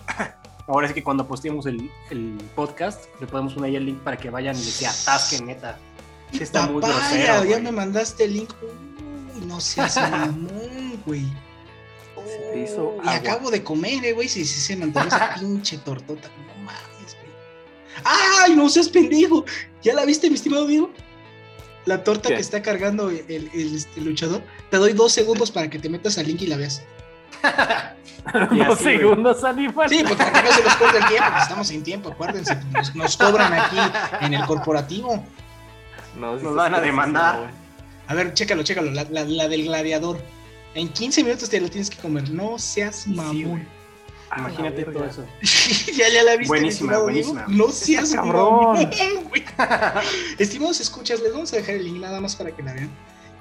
Ahora 0.68 0.86
sí 0.86 0.94
que 0.94 1.02
cuando 1.02 1.26
posteemos 1.26 1.66
el, 1.66 1.90
el 2.12 2.38
podcast, 2.54 3.06
le 3.20 3.26
podemos 3.26 3.52
poner 3.54 3.70
ahí 3.70 3.76
el 3.78 3.86
link 3.86 3.98
para 3.98 4.16
que 4.16 4.30
vayan 4.30 4.54
y 4.54 4.60
se 4.62 4.86
atasquen, 4.86 5.46
neta. 5.46 5.76
Está 6.32 6.68
muy 6.68 6.82
grosero. 6.82 7.24
ya 7.24 7.42
güey. 7.42 7.62
me 7.62 7.72
mandaste 7.72 8.26
el 8.26 8.34
link. 8.34 8.50
Uy, 8.62 9.44
no 9.44 9.60
seas 9.60 9.96
mamón, 9.96 11.02
güey. 11.04 11.26
Se 12.28 12.38
te 12.52 12.62
hizo 12.62 12.94
y 12.94 13.08
agua. 13.08 13.14
acabo 13.16 13.50
de 13.50 13.64
comer, 13.64 14.04
eh, 14.04 14.12
güey. 14.12 14.28
Si, 14.28 14.44
si 14.44 14.60
se 14.60 14.76
me 14.76 14.84
antojó 14.84 15.08
esa 15.08 15.34
pinche 15.40 15.78
tortota. 15.78 16.28
No 16.46 16.62
mames. 16.64 16.93
¡Ay, 18.04 18.56
no 18.56 18.68
seas 18.68 18.88
pendejo! 18.88 19.44
¿Ya 19.82 19.94
la 19.94 20.04
viste, 20.04 20.28
mi 20.28 20.34
estimado 20.36 20.66
Diego? 20.66 20.90
La 21.86 22.02
torta 22.02 22.28
¿Qué? 22.30 22.36
que 22.36 22.40
está 22.40 22.62
cargando 22.62 23.10
el, 23.10 23.24
el- 23.28 23.50
el, 23.52 23.76
este, 23.76 24.00
luchador. 24.00 24.42
Te 24.70 24.78
doy 24.78 24.94
dos 24.94 25.12
segundos 25.12 25.50
para 25.50 25.68
que 25.68 25.78
te 25.78 25.88
metas 25.88 26.16
al 26.18 26.26
link 26.26 26.40
y 26.42 26.46
la 26.46 26.56
veas. 26.56 26.82
Y 28.52 28.58
Dos 28.64 28.78
segundos, 28.78 29.44
animal. 29.44 29.88
Sí, 29.90 30.02
porque 30.02 30.16
para 30.24 30.32
que 30.42 30.48
no 30.48 30.54
se 30.54 30.62
nos 30.64 30.76
corte 30.76 30.96
el 30.98 31.06
tiempo. 31.08 31.24
porque 31.28 31.42
Estamos 31.42 31.68
sin 31.68 31.82
tiempo, 31.82 32.08
acuérdense. 32.10 32.56
Nos, 32.72 32.94
nos 32.96 33.16
cobran 33.18 33.52
aquí 33.52 33.76
en 34.22 34.32
el 34.34 34.44
corporativo. 34.46 35.22
Nos 36.16 36.42
van 36.54 36.74
a 36.74 36.80
demandar. 36.80 37.38
güey. 37.40 37.50
A 38.06 38.14
ver, 38.14 38.32
chécalo, 38.32 38.62
chécalo. 38.62 38.90
La, 38.90 39.04
la- 39.10 39.24
la 39.24 39.48
del 39.48 39.64
gladiador. 39.64 40.18
En 40.74 40.88
15 40.88 41.22
minutos 41.22 41.50
te 41.50 41.60
lo 41.60 41.68
tienes 41.68 41.90
que 41.90 41.98
comer. 41.98 42.30
No 42.30 42.58
seas 42.58 43.06
mamón. 43.06 43.68
Imagínate 44.38 44.86
la 44.86 44.92
todo 44.92 45.04
eso. 45.04 45.24
ya, 45.96 46.08
ya 46.08 46.22
la 46.22 46.36
viste. 46.36 46.48
Buenísima, 46.48 46.92
Diego? 46.92 47.04
buenísima. 47.04 47.44
No 47.48 47.68
seas 47.70 48.12
cabrón. 48.12 48.76
Estimados 50.38 50.80
escuchas, 50.80 51.20
les 51.20 51.32
vamos 51.32 51.52
a 51.52 51.56
dejar 51.56 51.76
el 51.76 51.84
link 51.84 52.00
nada 52.00 52.20
más 52.20 52.36
para 52.36 52.50
que 52.50 52.62
la 52.62 52.72
vean. 52.72 52.90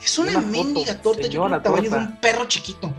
Es 0.04 0.18
una, 0.20 0.40
mendiga 0.42 1.02
torta, 1.02 1.28
yo 1.28 1.46
creo 1.46 1.62
tamaño 1.62 1.90
de 1.90 1.98
un 1.98 2.18
perro 2.18 2.46
chiquito. 2.46 2.94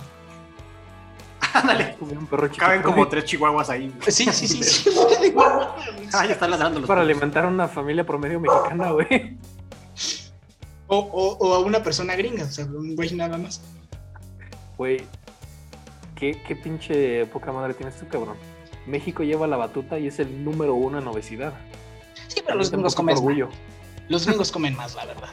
Ándale. 1.53 1.97
Como 1.99 2.13
un 2.13 2.27
perro 2.27 2.49
chiquito. 2.49 2.65
Caben 2.65 2.83
como 2.83 3.07
tres 3.09 3.25
chihuahuas 3.25 3.71
ahí. 3.71 3.89
güey. 3.89 4.11
Sí, 4.11 4.27
sí, 4.33 4.49
sí. 4.49 4.63
sí. 4.63 4.91
Ah, 6.13 6.27
ya 6.27 6.33
están 6.33 6.51
ladrando 6.51 6.81
los 6.81 6.89
Para 6.89 7.03
perros. 7.03 7.17
alimentar 7.17 7.45
a 7.45 7.49
una 7.49 7.69
familia 7.69 8.05
promedio 8.05 8.41
mexicana, 8.41 8.91
güey. 8.91 9.37
o, 10.87 10.97
o, 10.99 11.37
o 11.39 11.55
a 11.55 11.59
una 11.61 11.83
persona 11.83 12.17
gringa, 12.17 12.45
o 12.45 12.51
sea, 12.51 12.65
un 12.65 12.97
güey 12.97 13.15
nada 13.15 13.37
más. 13.39 13.61
Güey, 14.77 15.05
¿qué, 16.33 16.43
qué 16.47 16.57
pinche 16.57 17.27
poca 17.27 17.53
madre 17.53 17.75
tienes 17.75 17.99
tú, 17.99 18.09
cabrón. 18.09 18.37
México 18.87 19.23
lleva 19.23 19.47
la 19.47 19.57
batuta 19.57 19.99
y 19.99 20.07
es 20.07 20.19
el 20.19 20.45
número 20.45 20.75
uno 20.75 20.99
en 20.99 21.07
obesidad. 21.07 21.53
Sí, 22.29 22.41
pero 22.45 22.57
los 22.57 22.71
gringos 22.71 22.95
comen 22.95 23.15
más. 23.15 23.23
orgullo. 23.23 23.49
Los 24.09 24.27
gringos 24.27 24.51
comen 24.53 24.75
más, 24.77 24.95
la 24.95 25.05
verdad. 25.07 25.29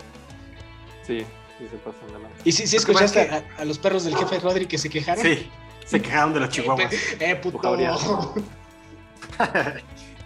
Sí, 1.06 1.20
sí 1.58 1.68
se 1.70 1.78
pasan 1.78 2.08
de 2.08 2.14
lanza. 2.14 2.30
Y 2.44 2.52
sí, 2.52 2.68
sí 2.68 2.76
escuchaste 2.78 3.22
es 3.24 3.32
a, 3.32 3.44
a 3.60 3.66
los 3.66 3.80
perros 3.80 4.04
del 4.04 4.16
jefe 4.16 4.40
Rodri 4.40 4.66
que 4.66 4.78
se 4.78 4.90
quejaron. 4.90 5.24
Sí, 5.24 5.50
se 5.86 6.02
quejaron 6.02 6.34
de 6.34 6.42
los 6.42 6.50
chihuahuas. 6.50 6.94
Eh, 7.20 7.36
puto. 7.36 7.76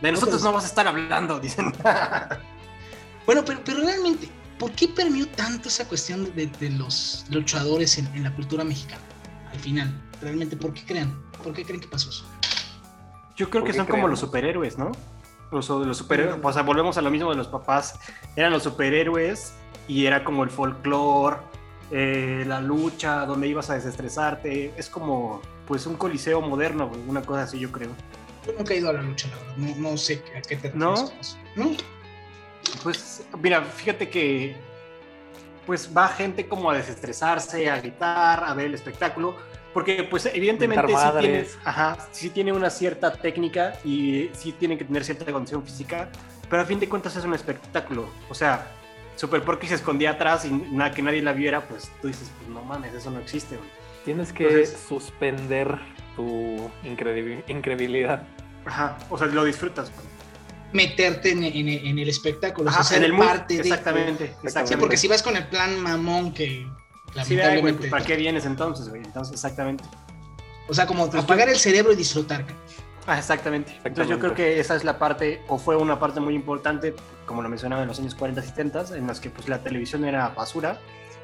De 0.01 0.12
nosotros 0.12 0.43
no 0.43 0.51
vas 0.51 0.65
a 0.65 0.67
estar 0.67 0.88
hablando, 0.88 1.39
dicen. 1.39 1.73
Bueno, 3.25 3.43
pero, 3.43 3.60
pero 3.65 3.80
realmente, 3.80 4.30
¿por 4.60 4.69
qué 4.73 4.88
permeó 4.88 5.25
tanto 5.30 5.67
esa 5.67 5.88
cuestión 5.88 6.36
de, 6.36 6.45
de 6.45 6.69
los 6.69 7.25
luchadores 7.32 7.97
en, 7.97 8.06
en 8.13 8.21
la 8.21 8.32
cultura 8.32 8.63
mexicana? 8.63 9.01
Al 9.56 9.62
final, 9.62 10.02
realmente, 10.22 10.58
¿por 10.58 10.74
qué 10.74 10.84
creen? 10.86 11.15
¿Por 11.41 11.54
qué 11.54 11.63
creen 11.63 11.80
que 11.80 11.88
pasó 11.88 12.10
eso? 12.10 12.26
Yo 13.38 13.50
creo 13.50 13.63
¿Por 13.63 13.72
que 13.72 13.78
son 13.78 13.88
como 13.88 14.10
los 14.10 14.20
superhéroes, 14.20 14.78
¿no? 14.78 14.91
Los, 15.50 15.70
los 15.70 15.98
superhéroes, 15.98 16.38
o 16.44 16.54
sea, 16.54 16.62
volvemos 16.63 16.98
a 16.98 17.02
lo 17.02 17.10
mismo 17.10 17.30
de 17.30 17.38
los 17.38 17.48
papás. 17.48 17.98
Eran 18.36 18.52
los 18.52 18.63
superhéroes 18.63 19.54
y 19.88 20.08
era 20.08 20.26
como 20.26 20.44
el 20.44 20.50
folclore 20.50 21.38
eh, 21.89 22.44
la 22.46 22.60
lucha, 22.60 23.26
donde 23.26 23.48
ibas 23.48 23.70
a 23.70 23.76
desestresarte. 23.76 24.74
Es 24.76 24.89
como, 24.89 25.41
pues, 25.68 25.88
un 25.88 25.96
coliseo 25.96 26.41
moderno, 26.41 26.91
una 27.08 27.22
cosa 27.22 27.44
así, 27.44 27.58
yo 27.58 27.72
creo. 27.72 27.91
Yo 28.46 28.52
nunca 28.58 28.74
he 28.74 28.78
ido 28.80 28.89
a 28.89 28.94
la 28.94 29.04
lucha, 29.04 29.30
la 29.30 29.38
verdad. 29.38 29.56
No, 29.56 29.91
no 29.91 29.98
sé 29.98 30.22
a 30.38 30.41
qué 30.41 30.58
te 30.58 30.70
refieres. 30.70 30.76
¿No? 30.76 30.96
No. 31.56 31.78
Pues, 32.84 33.26
mira, 33.41 33.62
fíjate 33.62 34.10
que, 34.10 34.58
pues, 35.65 35.89
va 35.95 36.08
gente 36.08 36.47
como 36.47 36.69
a 36.71 36.75
desestresarse, 36.78 37.69
a 37.69 37.78
gritar, 37.80 38.43
a 38.43 38.54
ver 38.54 38.67
el 38.67 38.73
espectáculo. 38.75 39.36
Porque, 39.73 40.04
pues, 40.10 40.25
evidentemente 40.28 40.88
sí 40.88 41.19
tiene, 41.19 41.45
ajá, 41.65 41.97
sí 42.12 42.30
tiene 42.30 42.54
una 42.54 42.69
cierta 42.69 43.12
técnica 43.12 43.73
y 43.84 44.30
sí 44.34 44.54
tiene 44.54 44.78
que 44.78 44.86
tener 44.86 45.04
cierta 45.04 45.30
condición 45.32 45.63
física, 45.65 46.08
pero 46.49 46.62
a 46.62 46.65
fin 46.65 46.80
de 46.80 46.88
cuentas 46.88 47.15
es 47.17 47.25
un 47.25 47.34
espectáculo. 47.34 48.08
O 48.30 48.34
sea, 48.34 48.67
Super 49.17 49.41
Porky 49.43 49.67
se 49.67 49.75
escondía 49.75 50.12
atrás 50.12 50.45
y 50.45 50.49
nada 50.51 50.91
que 50.91 51.01
nadie 51.01 51.21
la 51.21 51.34
viera, 51.34 51.62
pues 51.67 51.91
tú 52.01 52.08
dices, 52.08 52.32
pues 52.38 52.49
no 52.49 52.62
mames, 52.63 52.93
eso 52.93 53.12
no 53.12 53.19
existe, 53.19 53.58
güey. 53.58 53.69
Tienes 54.06 54.32
que 54.32 54.43
Entonces- 54.47 54.78
suspender 54.88 55.78
tu 56.15 56.69
incredibi- 56.86 57.43
incredibilidad. 57.47 58.23
Ajá, 58.65 58.97
o 59.10 59.17
sea, 59.17 59.28
lo 59.28 59.43
disfrutas. 59.43 59.91
güey. 59.93 60.14
Meterte 60.73 61.32
en, 61.32 61.43
en- 61.43 61.67
en 61.69 61.99
el 61.99 62.10
espectáculo, 62.10 62.69
o 62.69 62.73
sea, 62.73 62.84
ser 62.84 63.04
en 63.04 63.12
el 63.13 63.17
parte 63.17 63.54
de. 63.56 63.60
exactamente, 63.62 64.28
Sí, 64.28 64.34
exactamente. 64.47 64.78
porque 64.78 64.97
si 64.97 65.08
vas 65.08 65.23
con 65.23 65.38
el 65.38 65.47
plan 65.47 65.80
mamón 65.80 66.34
que 66.34 66.45
Sí, 66.47 66.60
ay, 66.60 66.67
güey, 67.13 67.28
lamentablemente. 67.30 67.80
pues, 67.80 67.91
¿para 67.91 68.06
qué 68.06 68.15
vienes 68.17 68.45
entonces, 68.45 68.89
güey? 68.89 69.01
Entonces, 69.04 69.34
exactamente. 69.36 69.84
o 70.67 70.73
sea, 70.73 70.86
como 70.86 71.10
Pues 71.10 71.23
apagar 71.23 71.47
el 71.49 71.56
cerebro 71.58 71.93
y 71.93 71.95
disfrutar. 71.95 72.45
Ah, 73.08 73.17
exactamente. 73.19 73.71
Entonces 73.84 74.08
yo 74.10 74.15
Exactamente. 74.15 74.34
creo 74.36 74.36
que 74.56 74.60
esa 74.60 74.75
es 74.75 74.84
la 74.84 74.97
parte, 74.97 75.41
o 75.47 75.58
fue 75.60 75.75
una 75.78 75.99
parte 75.99 76.19
muy 76.19 76.34
importante, 76.34 76.95
como 77.28 77.41
lo 77.43 77.49
mencionaba 77.49 77.84
en 77.84 77.88
los 77.88 77.99
años 77.99 78.15
40 78.15 78.41
y 78.43 78.47
70, 78.47 78.97
en 78.97 79.06
las 79.08 79.19
que 79.19 79.30
pues 79.30 79.47
la 79.47 79.60
televisión 79.62 80.04
era 80.06 80.30
basura, 80.30 80.80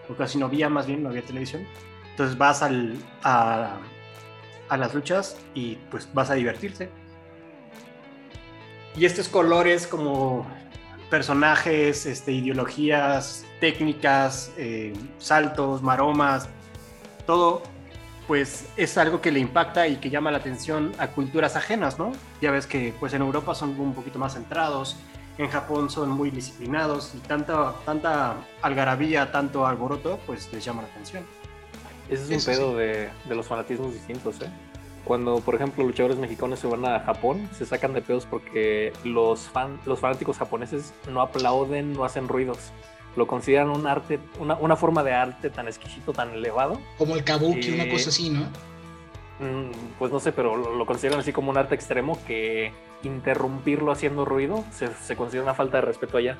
o 0.07 0.13
casi 0.15 0.37
no 0.37 0.45
había, 0.45 0.69
más 0.69 0.85
bien 0.85 1.01
no 1.03 1.09
había 1.09 1.23
televisión. 1.23 1.65
Entonces 2.11 2.37
vas 2.37 2.61
al, 2.61 2.95
a, 3.23 3.77
a 4.69 4.77
las 4.77 4.93
luchas 4.93 5.35
y 5.55 5.75
pues 5.89 6.07
vas 6.13 6.29
a 6.29 6.35
divertirte. 6.35 6.89
Y 8.95 9.05
estos 9.05 9.29
colores 9.29 9.87
como 9.87 10.45
personajes, 11.09 12.05
este, 12.05 12.31
ideologías, 12.31 13.45
técnicas, 13.59 14.51
eh, 14.57 14.93
saltos, 15.19 15.81
maromas, 15.81 16.49
todo 17.25 17.63
pues 18.27 18.65
es 18.77 18.97
algo 18.97 19.19
que 19.19 19.29
le 19.29 19.39
impacta 19.39 19.87
y 19.87 19.97
que 19.97 20.09
llama 20.09 20.31
la 20.31 20.37
atención 20.37 20.93
a 20.99 21.07
culturas 21.07 21.57
ajenas, 21.57 21.99
¿no? 21.99 22.13
Ya 22.41 22.51
ves 22.51 22.65
que 22.65 22.93
pues 22.97 23.13
en 23.13 23.21
Europa 23.21 23.53
son 23.55 23.77
un 23.77 23.93
poquito 23.93 24.19
más 24.19 24.35
centrados, 24.35 24.95
en 25.37 25.49
Japón 25.49 25.89
son 25.89 26.09
muy 26.09 26.29
disciplinados 26.29 27.13
y 27.13 27.17
tanta, 27.19 27.73
tanta 27.85 28.35
algarabía, 28.61 29.31
tanto 29.33 29.67
alboroto, 29.67 30.17
pues 30.25 30.51
les 30.53 30.63
llama 30.63 30.83
la 30.83 30.87
atención. 30.87 31.25
Ese 32.09 32.23
es 32.23 32.29
un 32.29 32.35
Eso 32.35 32.51
pedo 32.51 32.77
de, 32.77 33.09
de 33.27 33.35
los 33.35 33.47
fanatismos 33.47 33.93
distintos, 33.93 34.39
¿eh? 34.41 34.49
Cuando, 35.05 35.39
por 35.39 35.55
ejemplo, 35.55 35.83
luchadores 35.83 36.17
mexicanos 36.17 36.59
se 36.59 36.67
van 36.67 36.85
a 36.85 36.99
Japón, 37.01 37.49
se 37.57 37.65
sacan 37.65 37.93
de 37.93 38.01
pedos 38.01 38.25
porque 38.29 38.93
los, 39.03 39.41
fan, 39.41 39.79
los 39.85 39.99
fanáticos 39.99 40.37
japoneses 40.37 40.93
no 41.09 41.21
aplauden, 41.21 41.93
no 41.93 42.05
hacen 42.05 42.27
ruidos. 42.27 42.59
Lo 43.15 43.27
consideran 43.27 43.69
un 43.71 43.87
arte, 43.87 44.19
una, 44.39 44.55
una 44.55 44.75
forma 44.75 45.03
de 45.03 45.11
arte 45.13 45.49
tan 45.49 45.67
exquisito, 45.67 46.13
tan 46.13 46.29
elevado. 46.31 46.79
Como 46.97 47.15
el 47.15 47.23
kabuki, 47.23 47.69
Eh, 47.71 47.73
una 47.73 47.89
cosa 47.91 48.09
así, 48.09 48.29
¿no? 48.29 48.41
Mm, 49.39 49.71
Pues 49.97 50.11
no 50.11 50.19
sé, 50.19 50.31
pero 50.31 50.55
lo, 50.55 50.75
lo 50.75 50.85
consideran 50.85 51.19
así 51.19 51.33
como 51.33 51.49
un 51.51 51.57
arte 51.57 51.75
extremo 51.75 52.17
que 52.25 52.71
interrumpirlo 53.03 53.91
haciendo 53.91 54.23
ruido 54.23 54.63
se, 54.71 54.87
se 55.03 55.15
considera 55.15 55.43
una 55.43 55.55
falta 55.55 55.77
de 55.77 55.81
respeto 55.81 56.17
allá. 56.17 56.37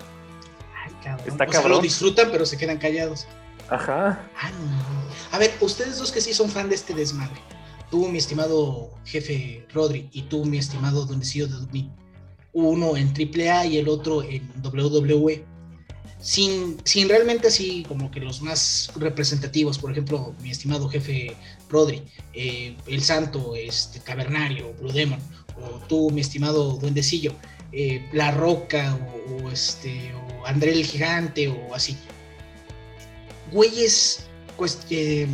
Ay, 0.86 0.94
cabrón. 1.04 1.28
está 1.28 1.44
o 1.44 1.48
sea, 1.48 1.62
cabrón. 1.62 1.72
lo 1.72 1.80
disfrutan, 1.82 2.30
pero 2.32 2.46
se 2.46 2.58
quedan 2.58 2.78
callados. 2.78 3.28
Ajá. 3.70 4.20
Ah, 4.40 4.50
no. 4.52 5.36
A 5.36 5.40
ver, 5.40 5.52
ustedes 5.62 5.98
dos 5.98 6.12
que 6.12 6.22
sí 6.22 6.34
son 6.34 6.50
fan 6.50 6.70
de 6.70 6.76
este 6.76 6.94
desmadre. 6.94 7.40
Tú, 7.92 8.08
mi 8.08 8.18
estimado 8.18 8.90
jefe 9.06 9.68
Rodri, 9.74 10.10
y 10.12 10.24
tú, 10.24 10.46
mi 10.46 10.58
estimado 10.58 11.06
Duendecillo 11.06 11.48
de 11.48 11.54
Dudney. 11.54 11.92
Uno 12.54 12.98
en 12.98 13.10
AAA 13.10 13.68
y 13.68 13.78
el 13.78 13.90
otro 13.90 14.24
en 14.24 14.50
WWE. 14.64 15.46
Sin, 16.20 16.78
sin 16.86 17.10
realmente 17.10 17.48
así 17.48 17.84
como 17.88 18.10
que 18.12 18.20
los 18.20 18.42
más 18.42 18.92
representativos, 18.96 19.78
por 19.78 19.92
ejemplo, 19.92 20.36
mi 20.42 20.52
estimado 20.52 20.88
jefe 20.88 21.36
Rodri, 21.70 22.04
eh, 22.34 22.76
El 22.88 23.04
Santo, 23.04 23.56
este, 23.56 24.00
Cavernario, 24.00 24.74
Blue 24.80 24.92
Demon, 24.92 25.20
o 25.58 25.80
tú, 25.88 26.12
mi 26.12 26.22
estimado 26.22 26.78
Duendecillo, 26.78 27.34
eh, 27.72 28.08
La 28.14 28.32
Roca, 28.32 28.98
o, 29.44 29.50
este, 29.50 30.14
o 30.14 30.46
André 30.46 30.74
el 30.74 30.86
Gigante, 30.86 31.48
o 31.48 31.76
así 31.76 31.98
güeyes, 33.52 34.26
pues, 34.58 34.80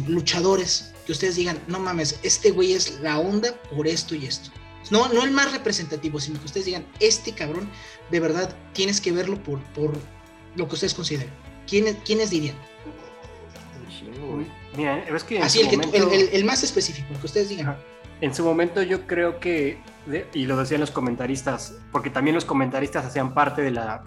luchadores, 0.08 0.92
que 1.08 1.14
ustedes 1.14 1.36
digan, 1.38 1.58
no 1.68 1.80
mames, 1.80 2.20
este 2.22 2.52
güey 2.52 2.74
es 2.74 3.00
la 3.00 3.18
onda 3.18 3.54
por 3.76 3.88
esto 3.88 4.14
y 4.14 4.26
esto. 4.28 4.52
No, 4.92 5.08
no 5.12 5.24
el 5.24 5.32
más 5.32 5.52
representativo, 5.52 6.20
sino 6.20 6.38
que 6.40 6.46
ustedes 6.46 6.66
digan, 6.68 6.86
este 7.00 7.32
cabrón, 7.34 7.68
de 8.12 8.20
verdad, 8.20 8.56
tienes 8.74 9.02
que 9.02 9.12
verlo 9.12 9.42
por, 9.42 9.60
por 9.74 9.94
lo 10.56 10.68
que 10.68 10.74
ustedes 10.76 10.94
consideren. 10.94 11.32
¿Quiénes, 11.68 11.96
¿quiénes 12.06 12.30
dirían? 12.30 12.56
Mira, 14.76 15.00
es 15.08 15.24
que 15.24 15.40
Así, 15.40 15.62
el, 15.62 15.70
que 15.70 15.78
tú- 15.78 15.90
el, 15.94 16.04
el- 16.14 16.30
el 16.34 16.46
más 16.46 16.64
específico, 16.64 17.08
el 17.12 17.20
que 17.20 17.26
ustedes 17.26 17.50
digan. 17.50 17.70
Ajá. 17.70 17.80
En 18.22 18.34
su 18.34 18.44
momento 18.44 18.82
yo 18.84 19.06
creo 19.08 19.40
que, 19.40 19.80
y 20.34 20.46
lo 20.46 20.58
decían 20.58 20.82
los 20.82 20.92
comentaristas, 20.92 21.76
porque 21.92 22.10
también 22.10 22.36
los 22.36 22.46
comentaristas 22.46 23.06
hacían 23.06 23.34
parte 23.34 23.62
de, 23.62 23.72
la, 23.72 24.04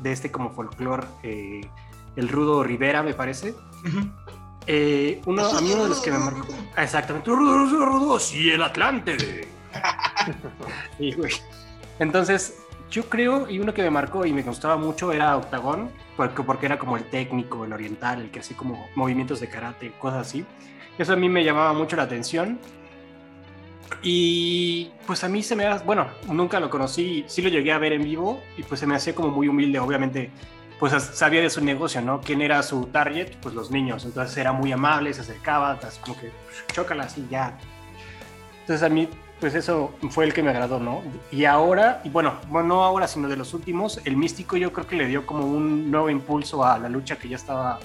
de 0.00 0.12
este 0.12 0.30
como 0.30 0.50
folclore, 0.50 1.06
eh, 1.22 1.62
el 2.16 2.28
Rudo 2.28 2.62
Rivera 2.62 3.02
me 3.02 3.14
parece. 3.14 3.54
Eh, 4.66 5.20
uno, 5.26 5.44
a 5.44 5.60
mí 5.60 5.72
uno 5.72 5.84
de 5.84 5.88
los 5.90 6.00
que 6.00 6.10
me 6.10 6.18
marcó... 6.18 6.46
Ah, 6.76 6.84
Exactamente, 6.84 7.30
Rudo, 7.30 7.58
Rudo, 7.58 7.84
Rudo, 7.84 8.18
sí, 8.18 8.50
el 8.50 8.62
Atlante. 8.62 9.48
Sí, 10.98 11.12
güey. 11.12 11.32
Entonces, 11.98 12.58
yo 12.90 13.08
creo, 13.08 13.50
y 13.50 13.58
uno 13.58 13.74
que 13.74 13.82
me 13.82 13.90
marcó 13.90 14.24
y 14.24 14.32
me 14.32 14.42
gustaba 14.42 14.76
mucho 14.76 15.12
era 15.12 15.36
Octagón, 15.36 15.90
porque, 16.16 16.42
porque 16.42 16.66
era 16.66 16.78
como 16.78 16.96
el 16.96 17.04
técnico, 17.04 17.64
el 17.64 17.72
oriental, 17.72 18.20
el 18.20 18.30
que 18.30 18.40
hacía 18.40 18.56
como 18.56 18.86
movimientos 18.94 19.40
de 19.40 19.48
karate, 19.48 19.92
cosas 19.98 20.28
así. 20.28 20.46
Eso 20.96 21.12
a 21.12 21.16
mí 21.16 21.28
me 21.28 21.44
llamaba 21.44 21.72
mucho 21.72 21.96
la 21.96 22.04
atención. 22.04 22.58
Y 24.02 24.90
pues 25.06 25.24
a 25.24 25.28
mí 25.28 25.42
se 25.42 25.56
me 25.56 25.66
ha, 25.66 25.78
bueno, 25.78 26.06
nunca 26.28 26.60
lo 26.60 26.70
conocí, 26.70 27.24
sí 27.26 27.42
lo 27.42 27.48
llegué 27.48 27.72
a 27.72 27.78
ver 27.78 27.92
en 27.92 28.04
vivo 28.04 28.40
y 28.56 28.62
pues 28.62 28.80
se 28.80 28.86
me 28.86 28.94
hacía 28.94 29.14
como 29.14 29.28
muy 29.28 29.48
humilde, 29.48 29.78
obviamente, 29.78 30.30
pues 30.78 30.92
sabía 31.02 31.40
de 31.40 31.50
su 31.50 31.64
negocio, 31.64 32.00
¿no? 32.02 32.20
¿Quién 32.20 32.42
era 32.42 32.62
su 32.62 32.86
target? 32.86 33.36
Pues 33.40 33.54
los 33.54 33.70
niños, 33.70 34.04
entonces 34.04 34.36
era 34.36 34.52
muy 34.52 34.72
amable, 34.72 35.12
se 35.14 35.20
acercaba, 35.20 35.78
así 35.82 36.00
como 36.00 36.18
que 36.18 36.30
chócalas 36.72 37.16
y 37.18 37.26
ya. 37.28 37.56
Entonces 38.60 38.82
a 38.82 38.88
mí, 38.88 39.08
pues 39.40 39.54
eso 39.54 39.94
fue 40.10 40.24
el 40.24 40.32
que 40.32 40.42
me 40.42 40.50
agradó, 40.50 40.80
¿no? 40.80 41.02
Y 41.30 41.44
ahora, 41.44 42.00
y 42.04 42.08
bueno, 42.08 42.34
bueno, 42.48 42.68
no 42.68 42.82
ahora, 42.82 43.06
sino 43.06 43.28
de 43.28 43.36
los 43.36 43.54
últimos, 43.54 44.00
el 44.04 44.16
místico 44.16 44.56
yo 44.56 44.72
creo 44.72 44.86
que 44.86 44.96
le 44.96 45.06
dio 45.06 45.26
como 45.26 45.44
un 45.44 45.90
nuevo 45.90 46.10
impulso 46.10 46.64
a 46.64 46.78
la 46.78 46.88
lucha 46.88 47.16
que 47.16 47.28
ya 47.28 47.36
estaba, 47.36 47.78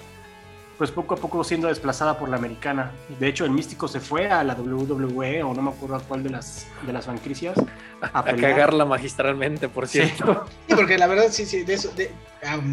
pues 0.79 0.91
poco 0.91 1.13
a 1.13 1.17
poco 1.17 1.43
siendo 1.43 1.67
desplazada 1.67 2.17
por 2.17 2.29
la 2.29 2.37
americana. 2.37 2.93
De 3.19 3.27
hecho, 3.27 3.43
el 3.43 3.51
místico 3.51 3.89
se 3.89 3.99
fue 3.99 4.29
a 4.29 4.45
la 4.45 4.53
WWE, 4.55 5.43
o 5.43 5.53
no 5.53 5.61
me 5.61 5.71
acuerdo 5.71 5.97
a 5.97 5.99
cuál 5.99 6.23
de 6.23 6.29
las, 6.29 6.67
de 6.87 6.93
las 6.93 7.03
franquicias, 7.03 7.57
a, 8.01 8.19
A 8.19 8.23
cagarla 8.23 8.85
magistralmente, 8.85 9.67
por 9.67 9.89
Sí. 9.89 9.99
cierto. 9.99 10.45
Sí, 10.69 10.75
porque 10.75 10.97
la 10.97 11.07
verdad, 11.07 11.25
sí, 11.31 11.45
sí, 11.45 11.63
de 11.63 11.73
eso, 11.73 11.91
de, 11.97 12.09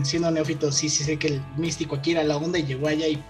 siendo 0.04 0.30
neófito, 0.30 0.70
sí, 0.70 0.88
sí 0.88 1.02
sé 1.02 1.18
que 1.18 1.26
el 1.26 1.42
místico 1.56 1.96
aquí 1.96 2.12
era 2.12 2.22
la 2.22 2.36
onda 2.36 2.60
y 2.60 2.64
llegó 2.64 2.86
allá 2.86 3.08
y. 3.08 3.20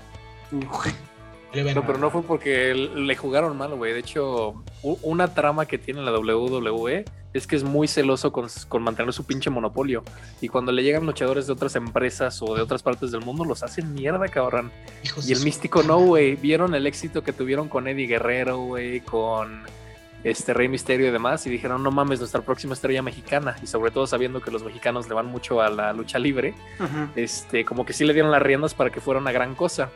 No, 1.64 1.86
pero 1.86 1.98
no 1.98 2.10
fue 2.10 2.22
porque 2.22 2.74
le 2.74 3.16
jugaron 3.16 3.56
mal, 3.56 3.74
güey. 3.74 3.92
De 3.92 4.00
hecho, 4.00 4.62
una 4.82 5.34
trama 5.34 5.66
que 5.66 5.78
tiene 5.78 6.02
la 6.02 6.12
WWE 6.18 7.04
es 7.32 7.46
que 7.46 7.56
es 7.56 7.64
muy 7.64 7.86
celoso 7.86 8.32
con, 8.32 8.48
con 8.68 8.82
mantener 8.82 9.12
su 9.12 9.24
pinche 9.24 9.50
monopolio. 9.50 10.02
Y 10.40 10.48
cuando 10.48 10.72
le 10.72 10.82
llegan 10.82 11.06
luchadores 11.06 11.46
de 11.46 11.52
otras 11.52 11.76
empresas 11.76 12.40
o 12.42 12.54
de 12.54 12.62
otras 12.62 12.82
partes 12.82 13.10
del 13.10 13.22
mundo, 13.22 13.44
los 13.44 13.62
hacen 13.62 13.94
mierda, 13.94 14.26
cabrón. 14.28 14.70
Hijos 15.04 15.28
Y 15.28 15.32
el 15.32 15.40
místico 15.40 15.82
no, 15.82 15.98
güey. 15.98 16.36
Vieron 16.36 16.74
el 16.74 16.86
éxito 16.86 17.22
que 17.22 17.32
tuvieron 17.32 17.68
con 17.68 17.88
Eddie 17.88 18.06
Guerrero, 18.06 18.58
güey, 18.58 19.00
con 19.00 19.62
este 20.24 20.54
Rey 20.54 20.68
Misterio 20.68 21.08
y 21.08 21.10
demás. 21.10 21.46
Y 21.46 21.50
dijeron, 21.50 21.82
no 21.82 21.90
mames, 21.90 22.18
nuestra 22.18 22.40
próxima 22.40 22.74
estrella 22.74 23.02
mexicana. 23.02 23.56
Y 23.62 23.66
sobre 23.66 23.90
todo 23.90 24.06
sabiendo 24.06 24.40
que 24.40 24.50
los 24.50 24.62
mexicanos 24.64 25.08
le 25.08 25.14
van 25.14 25.26
mucho 25.26 25.60
a 25.60 25.68
la 25.68 25.92
lucha 25.92 26.18
libre 26.18 26.54
este, 27.16 27.64
como 27.64 27.84
que 27.84 27.92
sí 27.92 28.04
le 28.04 28.12
dieron 28.12 28.30
las 28.30 28.42
riendas 28.42 28.74
para 28.74 28.90
que 28.90 29.00
fuera 29.00 29.20
una 29.20 29.32
gran 29.32 29.54
cosa. 29.54 29.90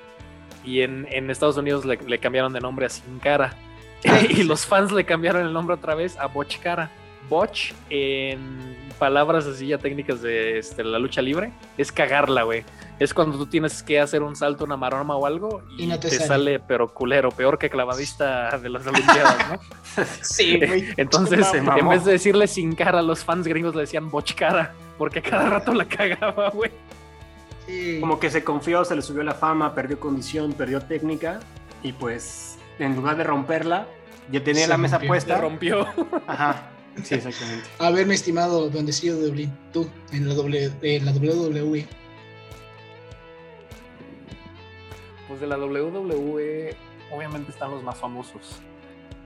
Y 0.65 0.83
en, 0.83 1.07
en 1.11 1.31
Estados 1.31 1.57
Unidos 1.57 1.85
le, 1.85 1.97
le 1.97 2.19
cambiaron 2.19 2.53
de 2.53 2.61
nombre 2.61 2.87
a 2.87 2.89
Sin 2.89 3.19
Cara. 3.19 3.55
y 4.31 4.43
los 4.45 4.67
fans 4.67 4.93
le 4.93 5.05
cambiaron 5.05 5.47
el 5.47 5.53
nombre 5.53 5.75
otra 5.75 5.95
vez 5.95 6.17
a 6.19 6.27
Botch 6.27 6.59
Cara. 6.59 6.91
Botch, 7.29 7.73
en 7.91 8.77
palabras 8.99 9.47
así 9.47 9.69
ya 9.69 9.79
técnicas 9.79 10.21
de 10.21 10.59
este, 10.59 10.85
la 10.85 10.99
lucha 10.99 11.23
libre, 11.23 11.53
es 11.79 11.91
cagarla, 11.93 12.43
güey. 12.43 12.65
Es 12.99 13.15
cuando 13.15 13.39
tú 13.39 13.47
tienes 13.47 13.83
que 13.83 13.99
hacer 13.99 14.23
un 14.23 14.37
salto, 14.37 14.65
una 14.65 14.77
maroma 14.77 15.17
o 15.17 15.25
algo 15.25 15.63
y, 15.79 15.85
Y 15.85 15.87
no 15.87 15.99
te 15.99 16.11
te, 16.11 16.17
sale. 16.17 16.27
sale. 16.29 16.61
pero 16.61 16.93
culero, 16.93 17.31
peor 17.31 17.59
que 17.59 17.71
clavadista 17.71 18.59
de 18.59 18.69
las 18.69 18.87
Olimpiadas, 18.87 19.37
¿no? 19.49 20.05
Sí, 20.21 20.59
güey. 20.59 20.89
Entonces, 20.99 21.47
en 21.55 21.89
vez 21.89 22.05
de 22.05 22.13
decirle 22.13 22.47
sin 22.47 22.75
cara, 22.75 23.01
los 23.01 23.25
fans 23.25 23.47
gringos 23.47 23.75
le 23.75 23.83
decían 23.83 24.11
Botch 24.11 24.35
Cara, 24.35 24.75
porque 24.99 25.23
cada 25.23 25.49
rato 25.49 25.73
la 25.73 25.87
cagaba, 25.87 26.51
güey. 26.51 26.71
Sí. 27.71 28.01
como 28.01 28.19
que 28.19 28.31
se 28.31 28.43
confió, 28.43 28.85
se 28.85 28.97
le 28.97 29.03
subió 29.03 29.23
la 29.23 29.35
fama, 29.35 29.75
perdió 29.75 30.01
condición, 30.01 30.53
perdió 30.55 30.81
técnica 30.81 31.41
y 31.83 31.93
pues 31.93 32.59
en 32.79 32.97
lugar 32.97 33.17
de 33.17 33.25
romperla, 33.25 33.87
ya 34.31 34.43
tenía 34.43 34.63
Se 34.65 34.69
la 34.69 34.77
mesa 34.77 34.99
rompió. 34.99 35.07
Se 35.07 35.09
puesta. 35.09 35.41
rompió. 35.41 35.87
Ajá, 36.27 36.71
sí, 37.03 37.15
exactamente. 37.15 37.69
A 37.79 37.91
ver, 37.91 38.07
mi 38.07 38.15
estimado 38.15 38.69
duendecillo 38.71 39.17
de 39.17 39.27
Dublín, 39.29 39.53
tú, 39.73 39.89
en 40.13 40.29
la, 40.29 40.35
w, 40.35 40.73
en 40.83 41.05
la 41.05 41.13
WWE. 41.13 41.87
Pues 45.29 45.41
de 45.41 45.47
la 45.47 45.57
WWE, 45.57 46.77
obviamente 47.13 47.53
están 47.53 47.71
los 47.71 47.83
más 47.83 47.97
famosos. 47.99 48.61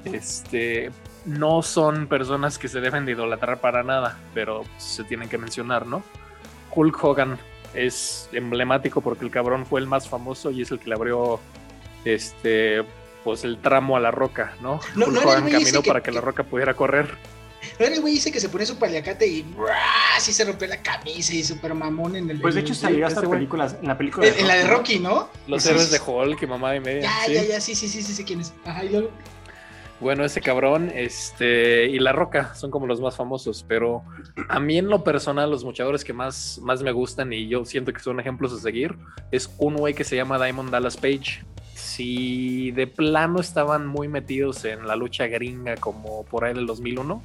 Este, 0.05 0.91
no 1.25 1.63
son 1.63 2.09
personas 2.09 2.59
que 2.59 2.69
se 2.69 2.81
deben 2.81 3.07
de 3.07 3.13
idolatrar 3.13 3.61
para 3.61 3.83
nada, 3.83 4.19
pero 4.35 4.65
se 4.77 5.03
tienen 5.05 5.31
que 5.31 5.39
mencionar, 5.39 5.87
¿no? 5.87 6.03
Hulk 6.75 7.03
Hogan 7.03 7.39
es 7.75 8.29
emblemático 8.33 9.01
porque 9.01 9.25
el 9.25 9.31
cabrón 9.31 9.67
fue 9.67 9.81
el 9.81 9.87
más 9.87 10.09
famoso 10.09 10.51
y 10.51 10.63
es 10.63 10.71
el 10.71 10.79
que 10.79 10.89
le 10.89 10.95
abrió 10.95 11.41
este 12.05 12.85
pues 13.23 13.43
el 13.45 13.59
tramo 13.59 13.97
a 13.97 14.01
la 14.01 14.11
roca, 14.11 14.55
¿no? 14.61 14.81
No, 14.97 15.07
no 15.07 15.21
era 15.23 15.39
el 15.39 15.47
ese 15.47 15.51
caminó 15.53 15.83
que- 15.83 15.89
para 15.89 16.03
que 16.03 16.13
la 16.13 16.21
roca 16.21 16.45
pudiera 16.45 16.75
correr. 16.75 17.17
¿No 17.79 17.87
era 17.87 17.95
el 17.95 18.03
güey 18.03 18.13
dice 18.13 18.31
que 18.31 18.41
se 18.41 18.51
ponía 18.51 18.67
su 18.67 18.79
paliacate 18.79 19.27
y 19.27 19.47
así 20.15 20.35
se 20.35 20.45
rompió 20.45 20.69
la 20.69 20.83
camisa 20.83 21.33
y 21.35 21.43
super 21.43 21.73
mamón 21.75 22.15
en 22.15 22.29
el. 22.31 22.39
Pues 22.41 22.55
de 22.55 22.61
hecho 22.61 22.75
salió 22.75 23.07
hasta 23.07 23.23
películas, 23.23 23.77
en 23.81 23.89
la 23.89 23.97
película 23.97 24.27
en, 24.27 24.39
en 24.39 24.49
la 24.49 24.55
de 24.57 24.67
Rocky, 24.67 24.99
¿no? 24.99 25.31
Los 25.47 25.65
héroes 25.65 25.91
de. 25.91 25.99
Hulk 25.99 26.43
y 26.43 26.47
mamá 26.47 26.77
y 26.77 26.81
media. 26.81 27.03
Ya, 27.03 27.25
¿sí? 27.27 27.33
ya, 27.33 27.43
ya, 27.45 27.61
sí, 27.63 27.75
sí, 27.75 27.89
sí, 27.89 28.03
sí, 28.03 28.13
sí, 28.13 28.23
quién 28.25 28.41
es. 28.41 28.53
Ajá, 28.67 28.85
y 28.85 28.91
luego. 28.91 29.11
Bueno, 30.01 30.25
ese 30.25 30.41
cabrón, 30.41 30.91
este, 30.95 31.87
y 31.87 31.99
La 31.99 32.13
Roca 32.13 32.55
son 32.55 32.71
como 32.71 32.87
los 32.87 33.01
más 33.01 33.17
famosos, 33.17 33.65
pero 33.67 34.03
a 34.49 34.59
mí 34.59 34.77
en 34.77 34.89
lo 34.89 35.05
personal, 35.05 35.51
los 35.51 35.63
luchadores 35.63 36.05
que 36.05 36.13
más, 36.13 36.59
más 36.63 36.83
me 36.83 36.93
gustan 36.93 37.33
y 37.33 37.49
yo 37.49 37.65
siento 37.65 37.93
que 37.93 38.01
son 38.01 38.19
ejemplos 38.19 38.53
a 38.53 38.59
seguir, 38.59 38.97
es 39.31 39.55
un 39.59 39.77
güey 39.77 39.95
que 39.95 40.05
se 40.05 40.17
llama 40.17 40.45
Diamond 40.45 40.71
Dallas 40.71 40.97
Page. 40.97 41.45
Si 41.75 42.73
de 42.73 42.87
plano 42.87 43.41
estaban 43.41 43.87
muy 43.87 44.09
metidos 44.09 44.65
en 44.65 44.87
la 44.87 44.97
lucha 44.97 45.27
gringa 45.29 45.77
como 45.77 46.25
por 46.25 46.45
ahí 46.45 46.55
del 46.55 46.67
2001, 46.67 47.23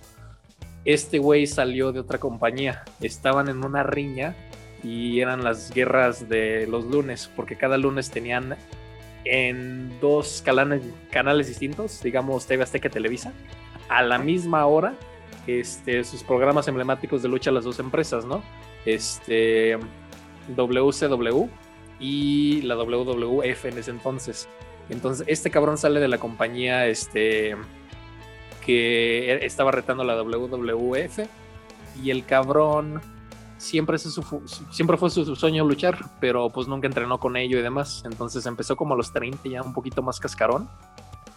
este 0.86 1.19
güey 1.19 1.47
salió 1.47 1.91
de 1.91 1.99
otra 1.99 2.19
compañía. 2.19 2.84
Estaban 3.01 3.49
en 3.49 3.63
una 3.65 3.84
riña 3.84 4.36
y 4.84 5.19
eran 5.19 5.43
las 5.43 5.71
guerras 5.71 6.29
de 6.29 6.67
los 6.67 6.86
lunes, 6.86 7.29
porque 7.36 7.58
cada 7.58 7.77
lunes 7.77 8.12
tenían 8.12 8.55
en 9.25 9.99
dos 9.99 10.41
canales, 10.43 10.82
canales 11.12 11.47
distintos, 11.47 12.01
digamos 12.01 12.45
TV 12.45 12.63
Azteca 12.63 12.88
y 12.88 12.91
Televisa, 12.91 13.34
a 13.89 14.03
la 14.03 14.17
misma 14.17 14.65
hora, 14.65 14.95
este, 15.47 16.03
sus 16.03 16.23
programas 16.23 16.67
emblemáticos 16.67 17.21
de 17.21 17.29
lucha 17.29 17.51
las 17.51 17.63
dos 17.63 17.79
empresas, 17.79 18.25
¿no? 18.25 18.43
Este, 18.86 19.77
WCW 20.55 21.47
y 21.99 22.62
la 22.62 22.75
WWF 22.75 23.65
en 23.65 23.77
ese 23.77 23.91
entonces. 23.91 24.47
Entonces, 24.89 25.25
este 25.27 25.51
cabrón 25.51 25.77
sale 25.77 25.99
de 25.99 26.08
la 26.08 26.17
compañía, 26.17 26.88
este, 26.88 27.55
que 28.65 29.34
e, 29.34 29.45
estaba 29.45 29.71
retando 29.71 30.03
la 30.03 30.15
WWF 30.21 31.19
y 32.03 32.12
el 32.12 32.25
cabrón 32.25 33.01
siempre, 33.59 33.97
su- 33.99 34.23
fue 34.23 35.09
su, 35.11 35.25
su 35.25 35.35
sueño 35.35 35.63
luchar, 35.65 35.99
pero 36.19 36.49
pues 36.49 36.67
nunca 36.67 36.87
entrenó 36.87 37.19
con 37.19 37.37
ello 37.37 37.59
y 37.59 37.61
demás. 37.61 38.01
Entonces 38.05 38.45
empezó 38.47 38.75
como 38.75 38.95
a 38.95 38.97
los 38.97 39.13
30 39.13 39.47
ya 39.49 39.61
un 39.61 39.73
poquito 39.73 40.01
más 40.01 40.19
cascarón 40.19 40.67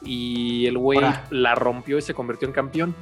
y 0.04 0.66
el 0.66 0.78
güey 0.78 1.00
la 1.30 1.54
rompió 1.54 1.98
y 1.98 2.02
se 2.02 2.14
convirtió 2.14 2.48
en 2.48 2.54
campeón. 2.54 2.94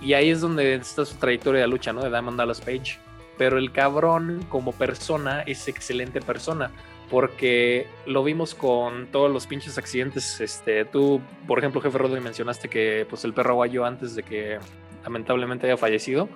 Y 0.00 0.14
ahí 0.14 0.30
es 0.30 0.40
donde 0.40 0.74
está 0.74 1.04
su 1.04 1.14
trayectoria 1.16 1.60
de 1.62 1.68
lucha, 1.68 1.92
¿no? 1.92 2.02
De 2.02 2.08
Diamond 2.08 2.38
Dallas 2.38 2.60
Page. 2.60 2.98
Pero 3.36 3.58
el 3.58 3.70
cabrón 3.70 4.44
como 4.48 4.72
persona 4.72 5.42
es 5.42 5.68
excelente 5.68 6.20
persona 6.20 6.70
porque 7.10 7.86
lo 8.06 8.22
vimos 8.22 8.54
con 8.54 9.06
todos 9.06 9.30
los 9.32 9.46
pinches 9.46 9.78
accidentes. 9.78 10.40
Este, 10.40 10.84
tú, 10.84 11.20
por 11.46 11.58
ejemplo, 11.58 11.80
jefe 11.80 11.96
Rodri, 11.98 12.20
mencionaste 12.20 12.68
que 12.68 13.06
pues 13.08 13.24
el 13.24 13.32
perro 13.32 13.50
aguayo 13.52 13.84
antes 13.84 14.14
de 14.14 14.22
que 14.22 14.58
lamentablemente 15.02 15.66
haya 15.66 15.76
fallecido, 15.76 16.28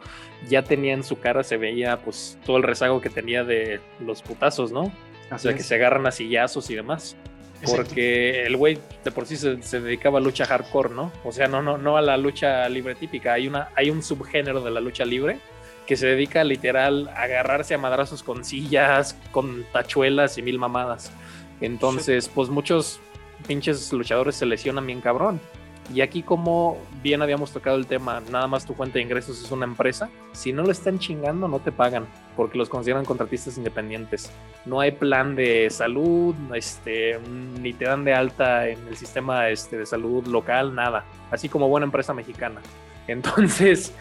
ya 0.48 0.62
tenía 0.62 0.94
en 0.94 1.04
su 1.04 1.18
cara, 1.18 1.42
se 1.44 1.56
veía 1.56 1.98
pues 1.98 2.38
todo 2.44 2.56
el 2.56 2.62
rezago 2.62 3.00
que 3.00 3.10
tenía 3.10 3.44
de 3.44 3.80
los 4.00 4.22
putazos, 4.22 4.72
¿no? 4.72 4.92
O 5.30 5.38
sea, 5.38 5.54
que 5.54 5.62
se 5.62 5.74
agarran 5.74 6.06
a 6.06 6.10
sillazos 6.10 6.68
y 6.70 6.74
demás. 6.74 7.16
Exacto. 7.62 7.84
Porque 7.84 8.44
el 8.44 8.56
güey 8.56 8.78
de 9.04 9.10
por 9.12 9.26
sí 9.26 9.36
se, 9.36 9.62
se 9.62 9.80
dedicaba 9.80 10.18
a 10.18 10.20
lucha 10.20 10.44
hardcore, 10.44 10.90
¿no? 10.90 11.12
O 11.24 11.32
sea, 11.32 11.46
no, 11.46 11.62
no, 11.62 11.78
no 11.78 11.96
a 11.96 12.02
la 12.02 12.16
lucha 12.16 12.68
libre 12.68 12.94
típica. 12.94 13.34
Hay, 13.34 13.48
una, 13.48 13.68
hay 13.76 13.88
un 13.88 14.02
subgénero 14.02 14.62
de 14.62 14.70
la 14.70 14.80
lucha 14.80 15.04
libre 15.04 15.38
que 15.86 15.96
se 15.96 16.06
dedica 16.06 16.44
literal 16.44 17.08
a 17.08 17.22
agarrarse 17.22 17.74
a 17.74 17.78
madrazos 17.78 18.22
con 18.22 18.44
sillas, 18.44 19.16
con 19.30 19.64
tachuelas 19.72 20.38
y 20.38 20.42
mil 20.42 20.58
mamadas. 20.58 21.12
Entonces, 21.60 22.28
pues 22.28 22.48
muchos 22.50 23.00
pinches 23.46 23.92
luchadores 23.92 24.36
se 24.36 24.46
lesionan 24.46 24.86
bien 24.86 25.00
cabrón. 25.00 25.40
Y 25.94 26.00
aquí 26.00 26.22
como 26.22 26.78
bien 27.02 27.22
habíamos 27.22 27.52
tocado 27.52 27.76
el 27.76 27.86
tema, 27.86 28.22
nada 28.30 28.46
más 28.46 28.64
tu 28.64 28.74
fuente 28.74 28.98
de 28.98 29.04
ingresos 29.04 29.42
es 29.42 29.50
una 29.50 29.64
empresa, 29.64 30.08
si 30.32 30.52
no 30.52 30.62
lo 30.62 30.70
están 30.70 30.98
chingando 30.98 31.48
no 31.48 31.58
te 31.58 31.72
pagan, 31.72 32.06
porque 32.36 32.56
los 32.56 32.68
consideran 32.68 33.04
contratistas 33.04 33.58
independientes. 33.58 34.30
No 34.64 34.80
hay 34.80 34.92
plan 34.92 35.34
de 35.34 35.68
salud, 35.70 36.34
este, 36.54 37.18
ni 37.60 37.72
te 37.72 37.84
dan 37.84 38.04
de 38.04 38.14
alta 38.14 38.68
en 38.68 38.78
el 38.88 38.96
sistema 38.96 39.48
este, 39.48 39.76
de 39.76 39.86
salud 39.86 40.26
local, 40.26 40.74
nada. 40.74 41.04
Así 41.30 41.48
como 41.48 41.68
buena 41.68 41.86
empresa 41.86 42.14
mexicana. 42.14 42.60
Entonces, 43.08 43.92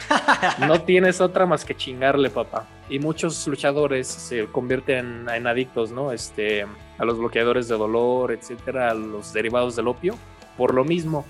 no 0.59 0.81
tienes 0.81 1.21
otra 1.21 1.45
más 1.47 1.65
que 1.65 1.75
chingarle, 1.75 2.29
papá. 2.29 2.67
Y 2.87 2.99
muchos 2.99 3.47
luchadores 3.47 4.07
se 4.07 4.45
convierten 4.45 5.27
en, 5.27 5.47
adictos, 5.47 5.91
¿no? 5.91 6.11
Este, 6.11 6.65
a 6.97 7.05
los 7.05 7.17
bloqueadores 7.17 7.67
de 7.67 7.77
dolor, 7.77 8.31
etcétera, 8.31 8.91
a 8.91 8.93
los 8.93 9.33
derivados 9.33 9.75
del 9.75 9.87
opio, 9.87 10.15
por 10.55 10.73
lo 10.75 10.83
mismo. 10.83 11.25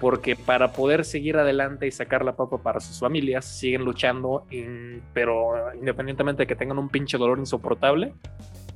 Porque 0.00 0.36
para 0.36 0.72
poder 0.72 1.04
seguir 1.04 1.38
adelante 1.38 1.86
y 1.86 1.90
sacar 1.90 2.24
la 2.24 2.36
papa 2.36 2.58
para 2.58 2.80
sus 2.80 3.00
familias, 3.00 3.44
siguen 3.44 3.84
luchando, 3.84 4.46
pero 5.14 5.72
independientemente 5.74 6.42
de 6.42 6.46
que 6.46 6.56
tengan 6.56 6.78
un 6.78 6.88
pinche 6.88 7.16
dolor 7.16 7.38
insoportable, 7.38 8.12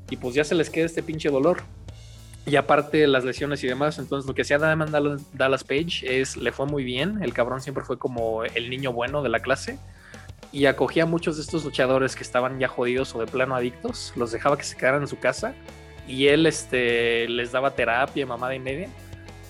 y 0.08 0.16
pues 0.16 0.34
ya 0.34 0.44
se 0.44 0.54
les 0.54 0.70
queda 0.70 0.86
este 0.86 1.02
pinche 1.02 1.28
dolor. 1.28 1.62
Y 2.46 2.56
aparte 2.56 3.06
las 3.06 3.24
lesiones 3.24 3.62
y 3.62 3.68
demás, 3.68 3.98
entonces 3.98 4.26
lo 4.26 4.34
que 4.34 4.42
hacía 4.42 4.58
Diamond 4.58 5.22
Dallas 5.34 5.62
Page 5.62 6.20
es, 6.20 6.36
le 6.36 6.52
fue 6.52 6.66
muy 6.66 6.84
bien, 6.84 7.22
el 7.22 7.34
cabrón 7.34 7.60
siempre 7.60 7.84
fue 7.84 7.98
como 7.98 8.44
el 8.44 8.70
niño 8.70 8.92
bueno 8.92 9.22
de 9.22 9.28
la 9.28 9.40
clase 9.40 9.78
y 10.52 10.66
acogía 10.66 11.04
a 11.04 11.06
muchos 11.06 11.36
de 11.36 11.42
estos 11.42 11.64
luchadores 11.64 12.16
que 12.16 12.22
estaban 12.22 12.58
ya 12.58 12.66
jodidos 12.66 13.14
o 13.14 13.20
de 13.20 13.26
plano 13.26 13.54
adictos, 13.54 14.12
los 14.16 14.32
dejaba 14.32 14.56
que 14.56 14.64
se 14.64 14.76
quedaran 14.76 15.02
en 15.02 15.06
su 15.06 15.18
casa 15.18 15.54
y 16.08 16.26
él 16.26 16.46
este, 16.46 17.28
les 17.28 17.52
daba 17.52 17.74
terapia, 17.74 18.26
mamada 18.26 18.54
y 18.54 18.58
media. 18.58 18.88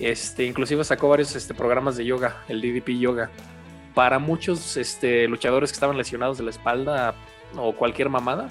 Este, 0.01 0.45
inclusive 0.45 0.83
sacó 0.83 1.09
varios 1.09 1.37
este, 1.37 1.55
programas 1.55 1.97
de 1.97 2.07
yoga, 2.07 2.43
el 2.49 2.61
DDP 2.61 2.99
Yoga. 2.99 3.31
Para 3.95 4.19
muchos 4.19 4.77
este, 4.77 5.29
luchadores 5.29 5.71
que 5.71 5.75
estaban 5.75 5.97
lesionados 5.97 6.39
de 6.39 6.45
la 6.45 6.51
espalda 6.51 7.15
o 7.57 7.75
cualquier 7.75 8.09
mamada, 8.09 8.49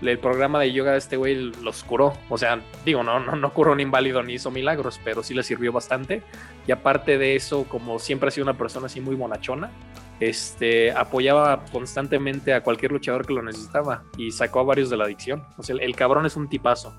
el 0.00 0.18
programa 0.18 0.60
de 0.60 0.72
yoga 0.72 0.92
de 0.92 0.98
este 0.98 1.16
güey 1.16 1.34
los 1.62 1.82
curó. 1.82 2.14
O 2.28 2.38
sea, 2.38 2.60
digo, 2.84 3.02
no, 3.02 3.20
no, 3.20 3.36
no 3.36 3.52
curó 3.52 3.72
un 3.72 3.80
inválido 3.80 4.22
ni 4.22 4.34
hizo 4.34 4.50
milagros, 4.50 5.00
pero 5.04 5.22
sí 5.22 5.34
le 5.34 5.42
sirvió 5.42 5.72
bastante. 5.72 6.22
Y 6.66 6.72
aparte 6.72 7.18
de 7.18 7.36
eso, 7.36 7.64
como 7.64 7.98
siempre 7.98 8.28
ha 8.28 8.30
sido 8.30 8.44
una 8.44 8.56
persona 8.56 8.86
así 8.86 9.00
muy 9.00 9.16
bonachona, 9.16 9.70
este, 10.20 10.92
apoyaba 10.92 11.64
constantemente 11.72 12.54
a 12.54 12.62
cualquier 12.62 12.92
luchador 12.92 13.26
que 13.26 13.34
lo 13.34 13.42
necesitaba 13.42 14.04
y 14.16 14.30
sacó 14.30 14.60
a 14.60 14.64
varios 14.64 14.90
de 14.90 14.96
la 14.96 15.04
adicción. 15.04 15.44
O 15.56 15.62
sea, 15.62 15.76
el 15.78 15.96
cabrón 15.96 16.26
es 16.26 16.36
un 16.36 16.48
tipazo. 16.48 16.94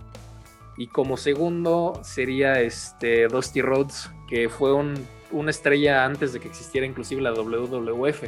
Y 0.78 0.88
como 0.88 1.18
segundo 1.18 2.00
sería 2.04 2.62
este 2.62 3.28
Dusty 3.28 3.62
Rhodes, 3.62 4.12
que 4.28 4.48
fue 4.48 4.74
un, 4.74 4.94
una 5.32 5.50
estrella 5.50 6.06
antes 6.06 6.34
de 6.34 6.40
que 6.40 6.48
existiera 6.48 6.86
inclusive 6.86 7.22
la 7.22 7.34
WWF. 7.34 8.24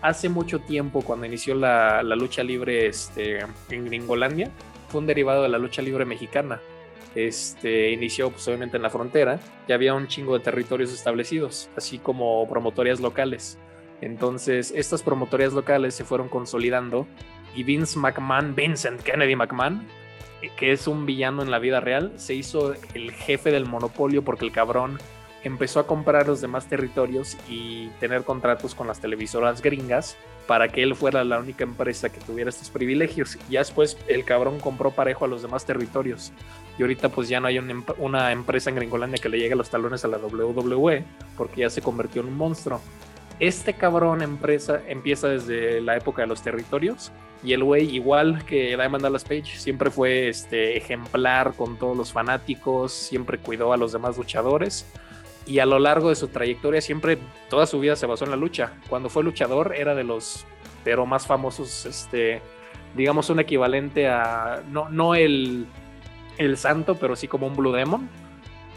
Hace 0.00 0.28
mucho 0.28 0.58
tiempo, 0.58 1.02
cuando 1.02 1.26
inició 1.26 1.54
la, 1.54 2.02
la 2.02 2.16
lucha 2.16 2.42
libre 2.42 2.86
este, 2.86 3.38
en 3.70 3.84
Gringolandia, 3.84 4.50
fue 4.88 5.00
un 5.00 5.06
derivado 5.06 5.44
de 5.44 5.48
la 5.48 5.58
lucha 5.58 5.80
libre 5.80 6.04
mexicana. 6.04 6.60
Este, 7.14 7.90
inició 7.90 8.30
pues, 8.30 8.48
obviamente 8.48 8.78
en 8.78 8.82
la 8.82 8.90
frontera 8.90 9.38
y 9.68 9.72
había 9.72 9.94
un 9.94 10.08
chingo 10.08 10.36
de 10.36 10.44
territorios 10.44 10.92
establecidos, 10.92 11.70
así 11.76 11.98
como 11.98 12.48
promotorias 12.48 13.00
locales. 13.00 13.58
Entonces, 14.00 14.72
estas 14.74 15.02
promotorias 15.02 15.52
locales 15.52 15.94
se 15.94 16.04
fueron 16.04 16.28
consolidando 16.28 17.06
y 17.54 17.62
Vince 17.62 17.98
McMahon, 17.98 18.54
Vincent 18.54 19.00
Kennedy 19.02 19.36
McMahon, 19.36 19.86
que 20.56 20.72
es 20.72 20.86
un 20.86 21.06
villano 21.06 21.42
en 21.42 21.50
la 21.50 21.58
vida 21.58 21.80
real, 21.80 22.12
se 22.16 22.34
hizo 22.34 22.74
el 22.94 23.12
jefe 23.12 23.50
del 23.50 23.66
monopolio 23.66 24.22
porque 24.22 24.44
el 24.44 24.52
cabrón 24.52 24.98
empezó 25.44 25.80
a 25.80 25.86
comprar 25.86 26.28
los 26.28 26.40
demás 26.40 26.66
territorios 26.68 27.36
y 27.48 27.88
tener 28.00 28.22
contratos 28.24 28.74
con 28.74 28.86
las 28.86 29.00
televisoras 29.00 29.60
gringas 29.60 30.16
para 30.46 30.68
que 30.68 30.82
él 30.82 30.94
fuera 30.94 31.24
la 31.24 31.38
única 31.38 31.64
empresa 31.64 32.10
que 32.10 32.20
tuviera 32.20 32.50
estos 32.50 32.70
privilegios. 32.70 33.36
Y 33.48 33.52
ya 33.52 33.60
después 33.60 33.96
el 34.08 34.24
cabrón 34.24 34.60
compró 34.60 34.90
parejo 34.90 35.24
a 35.24 35.28
los 35.28 35.42
demás 35.42 35.64
territorios. 35.64 36.32
Y 36.78 36.82
ahorita 36.82 37.08
pues 37.08 37.28
ya 37.28 37.40
no 37.40 37.48
hay 37.48 37.58
una, 37.58 37.72
emp- 37.74 37.94
una 37.98 38.32
empresa 38.32 38.70
en 38.70 38.76
Gringolandia 38.76 39.18
que 39.20 39.28
le 39.28 39.38
llegue 39.38 39.54
los 39.54 39.70
talones 39.70 40.04
a 40.04 40.08
la 40.08 40.18
WWE 40.18 41.04
porque 41.36 41.60
ya 41.60 41.70
se 41.70 41.82
convirtió 41.82 42.22
en 42.22 42.28
un 42.28 42.36
monstruo. 42.36 42.80
Este 43.42 43.74
cabrón 43.74 44.22
empresa, 44.22 44.82
empieza 44.86 45.26
desde 45.26 45.80
la 45.80 45.96
época 45.96 46.22
de 46.22 46.28
los 46.28 46.42
territorios 46.42 47.10
y 47.42 47.54
el 47.54 47.64
güey, 47.64 47.92
igual 47.92 48.44
que 48.44 48.76
Diamond 48.76 49.02
Dallas 49.02 49.24
Page, 49.24 49.56
siempre 49.56 49.90
fue 49.90 50.28
este, 50.28 50.76
ejemplar 50.76 51.54
con 51.54 51.76
todos 51.76 51.96
los 51.96 52.12
fanáticos, 52.12 52.92
siempre 52.92 53.38
cuidó 53.38 53.72
a 53.72 53.76
los 53.76 53.90
demás 53.90 54.16
luchadores 54.16 54.86
y 55.44 55.58
a 55.58 55.66
lo 55.66 55.80
largo 55.80 56.10
de 56.10 56.14
su 56.14 56.28
trayectoria 56.28 56.80
siempre, 56.80 57.18
toda 57.50 57.66
su 57.66 57.80
vida 57.80 57.96
se 57.96 58.06
basó 58.06 58.26
en 58.26 58.30
la 58.30 58.36
lucha. 58.36 58.74
Cuando 58.88 59.08
fue 59.08 59.24
luchador 59.24 59.74
era 59.76 59.96
de 59.96 60.04
los, 60.04 60.46
pero 60.84 61.04
más 61.04 61.26
famosos, 61.26 61.84
este, 61.84 62.40
digamos 62.94 63.28
un 63.28 63.40
equivalente 63.40 64.06
a, 64.06 64.62
no, 64.70 64.88
no 64.88 65.16
el, 65.16 65.66
el 66.38 66.56
santo, 66.56 66.94
pero 66.94 67.16
sí 67.16 67.26
como 67.26 67.48
un 67.48 67.56
Blue 67.56 67.72
Demon. 67.72 68.08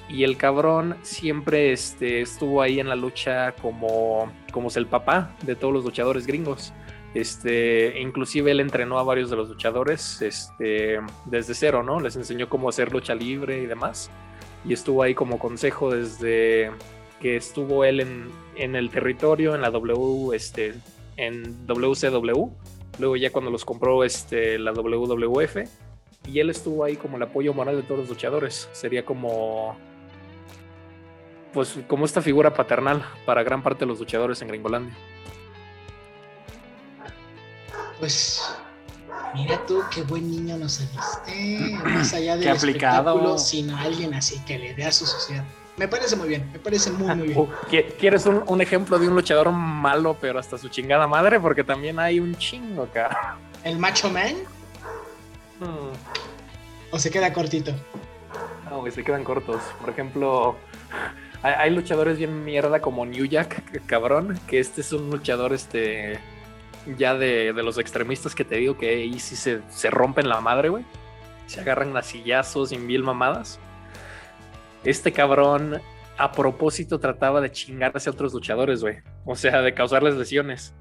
Y 0.10 0.24
el 0.24 0.38
cabrón 0.38 0.98
siempre 1.02 1.72
este, 1.72 2.22
estuvo 2.22 2.62
ahí 2.62 2.80
en 2.80 2.90
la 2.90 2.96
lucha 2.96 3.54
como, 3.54 4.32
como 4.52 4.68
es 4.68 4.78
el 4.78 4.86
papá 4.86 5.36
de 5.42 5.56
todos 5.56 5.74
los 5.74 5.84
luchadores 5.84 6.28
gringos. 6.28 6.74
Este, 7.16 8.00
inclusive 8.00 8.52
él 8.52 8.60
entrenó 8.60 9.00
a 9.00 9.04
varios 9.04 9.30
de 9.30 9.38
los 9.38 9.48
luchadores 9.48 10.22
este, 10.22 11.00
desde 11.26 11.54
cero, 11.54 11.82
¿no? 11.82 12.02
Les 12.02 12.16
enseñó 12.18 12.50
cómo 12.50 12.70
hacer 12.70 12.92
lucha 12.92 13.16
libre 13.16 13.62
y 13.62 13.66
demás. 13.66 14.12
Y 14.66 14.74
estuvo 14.74 15.02
ahí 15.02 15.16
como 15.16 15.40
consejo 15.40 15.92
desde 15.92 16.72
que 17.22 17.38
estuvo 17.38 17.86
él 17.86 18.02
en, 18.56 18.76
el 18.76 18.90
territorio, 18.90 19.56
en 19.56 19.62
la 19.62 19.72
W, 19.72 20.36
este, 20.36 20.76
en 21.16 21.66
WCW. 21.66 22.50
Luego 23.00 23.16
ya 23.16 23.32
cuando 23.32 23.50
los 23.50 23.64
compró 23.64 24.04
este, 24.04 24.60
la 24.60 24.74
WWF. 24.74 25.58
Y 26.28 26.40
él 26.40 26.50
estuvo 26.50 26.84
ahí 26.84 26.96
como 26.96 27.18
el 27.18 27.24
apoyo 27.24 27.54
moral 27.54 27.78
de 27.78 27.84
todos 27.84 28.02
los 28.02 28.10
luchadores. 28.10 28.68
Sería 28.74 29.06
como 29.06 29.78
pues 31.56 31.80
como 31.88 32.04
esta 32.06 32.22
figura 32.22 32.54
paternal 32.54 33.04
para 33.26 33.42
gran 33.42 33.64
parte 33.64 33.80
de 33.80 33.86
los 33.88 33.98
luchadores 34.00 34.42
en 34.42 34.50
Gringolandia. 34.50 34.94
Pues 38.00 38.42
mira 39.34 39.58
tú 39.66 39.84
qué 39.90 40.04
buen 40.04 40.30
niño 40.30 40.58
nos 40.58 40.74
saliste, 40.74 41.80
más 41.86 42.14
allá 42.14 42.36
del 42.38 42.50
espectáculo, 42.50 43.38
sino 43.38 43.78
alguien 43.78 44.14
así 44.14 44.40
que 44.46 44.60
le 44.60 44.74
dé 44.74 44.84
a 44.86 44.92
su 44.92 45.06
sociedad. 45.06 45.46
Me 45.78 45.88
parece 45.88 46.16
muy 46.16 46.28
bien, 46.30 46.50
me 46.54 46.60
parece 46.60 46.92
muy 46.92 47.16
muy 47.16 47.28
bien. 47.30 47.40
Uh, 47.40 47.48
¿qui- 47.70 47.86
¿Quieres 47.98 48.26
un, 48.26 48.44
un 48.48 48.62
ejemplo 48.62 49.00
de 49.00 49.08
un 49.08 49.16
luchador 49.16 49.50
malo, 49.52 50.16
pero 50.20 50.40
hasta 50.40 50.58
su 50.58 50.68
chingada 50.70 51.08
madre? 51.08 51.40
Porque 51.40 51.64
también 51.64 52.00
hay 52.00 52.20
un 52.20 52.36
chingo 52.38 52.84
acá. 52.84 53.38
¿El 53.64 53.78
Macho 53.80 54.10
Man 54.10 54.36
Hmm, 55.60 55.94
o 56.92 57.00
se 57.00 57.10
queda 57.10 57.32
cortito? 57.32 57.72
No, 58.70 58.80
güey, 58.82 58.92
se 58.92 59.06
quedan 59.06 59.24
cortos. 59.24 59.62
Por 59.80 59.90
ejemplo, 59.90 60.58
hay, 61.46 61.70
luchadores 61.72 62.18
bien 62.18 62.44
mierda 62.44 62.82
como 62.82 63.06
New 63.06 63.26
Jack, 63.26 63.86
cabrón, 63.86 64.40
que 64.48 64.60
este 64.60 64.82
es 64.82 64.92
un 64.92 65.10
luchador 65.10 65.54
este 65.54 66.20
ya 66.98 67.16
de, 67.16 67.54
de 67.54 67.64
los 67.64 67.78
extremistas 67.78 68.36
que 68.36 68.44
te 68.44 68.58
digo 68.58 68.78
que 68.78 68.90
ahí 68.90 69.20
sí 69.20 69.36
se, 69.36 69.62
se 69.70 69.90
rompen 69.90 70.30
la 70.30 70.42
madre, 70.42 70.70
güey. 70.70 70.86
Se 71.48 71.62
agarran 71.62 71.96
a 71.98 72.02
sillazos 72.02 72.72
y 72.72 72.78
mil 72.78 73.04
mamadas. 73.04 73.60
Este 74.84 75.12
cabrón 75.12 75.82
a 76.18 76.32
propósito 76.32 77.00
trataba 77.00 77.42
de 77.42 77.52
chingarse 77.52 78.10
a 78.10 78.14
otros 78.14 78.34
luchadores, 78.34 78.82
güey. 78.82 78.98
O 79.26 79.36
sea, 79.36 79.62
de 79.62 79.74
causarles 79.74 80.16
lesiones. 80.16 80.74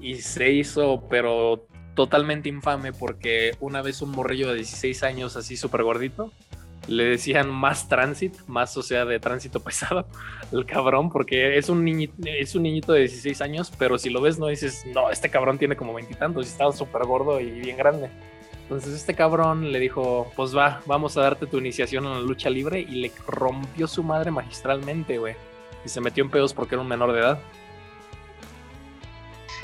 Y 0.00 0.16
se 0.16 0.50
hizo, 0.50 1.04
pero 1.08 1.66
totalmente 1.94 2.48
infame 2.48 2.92
porque 2.92 3.56
una 3.60 3.82
vez 3.82 4.02
un 4.02 4.10
morrillo 4.10 4.48
de 4.48 4.56
16 4.56 5.02
años 5.02 5.36
así 5.36 5.56
súper 5.56 5.82
gordito, 5.82 6.32
le 6.88 7.04
decían 7.04 7.48
más 7.48 7.88
tránsito, 7.88 8.38
más 8.46 8.76
o 8.76 8.82
sea 8.82 9.04
de 9.04 9.20
tránsito 9.20 9.60
pesado, 9.64 10.06
el 10.52 10.66
cabrón, 10.66 11.10
porque 11.10 11.56
es 11.56 11.68
un, 11.68 11.84
niñito, 11.84 12.92
de 12.92 13.00
16 13.00 13.40
años, 13.40 13.72
pero 13.78 13.98
si 13.98 14.10
lo 14.10 14.20
ves 14.20 14.38
no 14.38 14.46
dices, 14.46 14.84
no, 14.94 15.10
este 15.10 15.30
cabrón 15.30 15.58
tiene 15.58 15.76
como 15.76 15.94
veintitantos 15.94 16.46
y 16.46 16.50
estaba 16.50 16.72
súper 16.72 17.04
gordo 17.04 17.40
y 17.40 17.50
bien 17.50 17.76
grande. 17.76 18.10
Entonces 18.62 18.94
este 18.94 19.14
cabrón 19.14 19.70
le 19.70 19.78
dijo, 19.78 20.32
pues 20.34 20.56
va, 20.56 20.80
vamos 20.86 21.16
a 21.16 21.22
darte 21.22 21.46
tu 21.46 21.58
iniciación 21.58 22.06
en 22.06 22.12
la 22.12 22.20
lucha 22.20 22.48
libre 22.48 22.80
y 22.80 22.94
le 22.94 23.12
rompió 23.26 23.86
su 23.86 24.02
madre 24.02 24.30
magistralmente, 24.30 25.18
güey. 25.18 25.34
Y 25.84 25.88
se 25.88 26.00
metió 26.00 26.24
en 26.24 26.30
pedos 26.30 26.54
porque 26.54 26.76
era 26.76 26.82
un 26.82 26.88
menor 26.88 27.12
de 27.12 27.20
edad. 27.20 27.40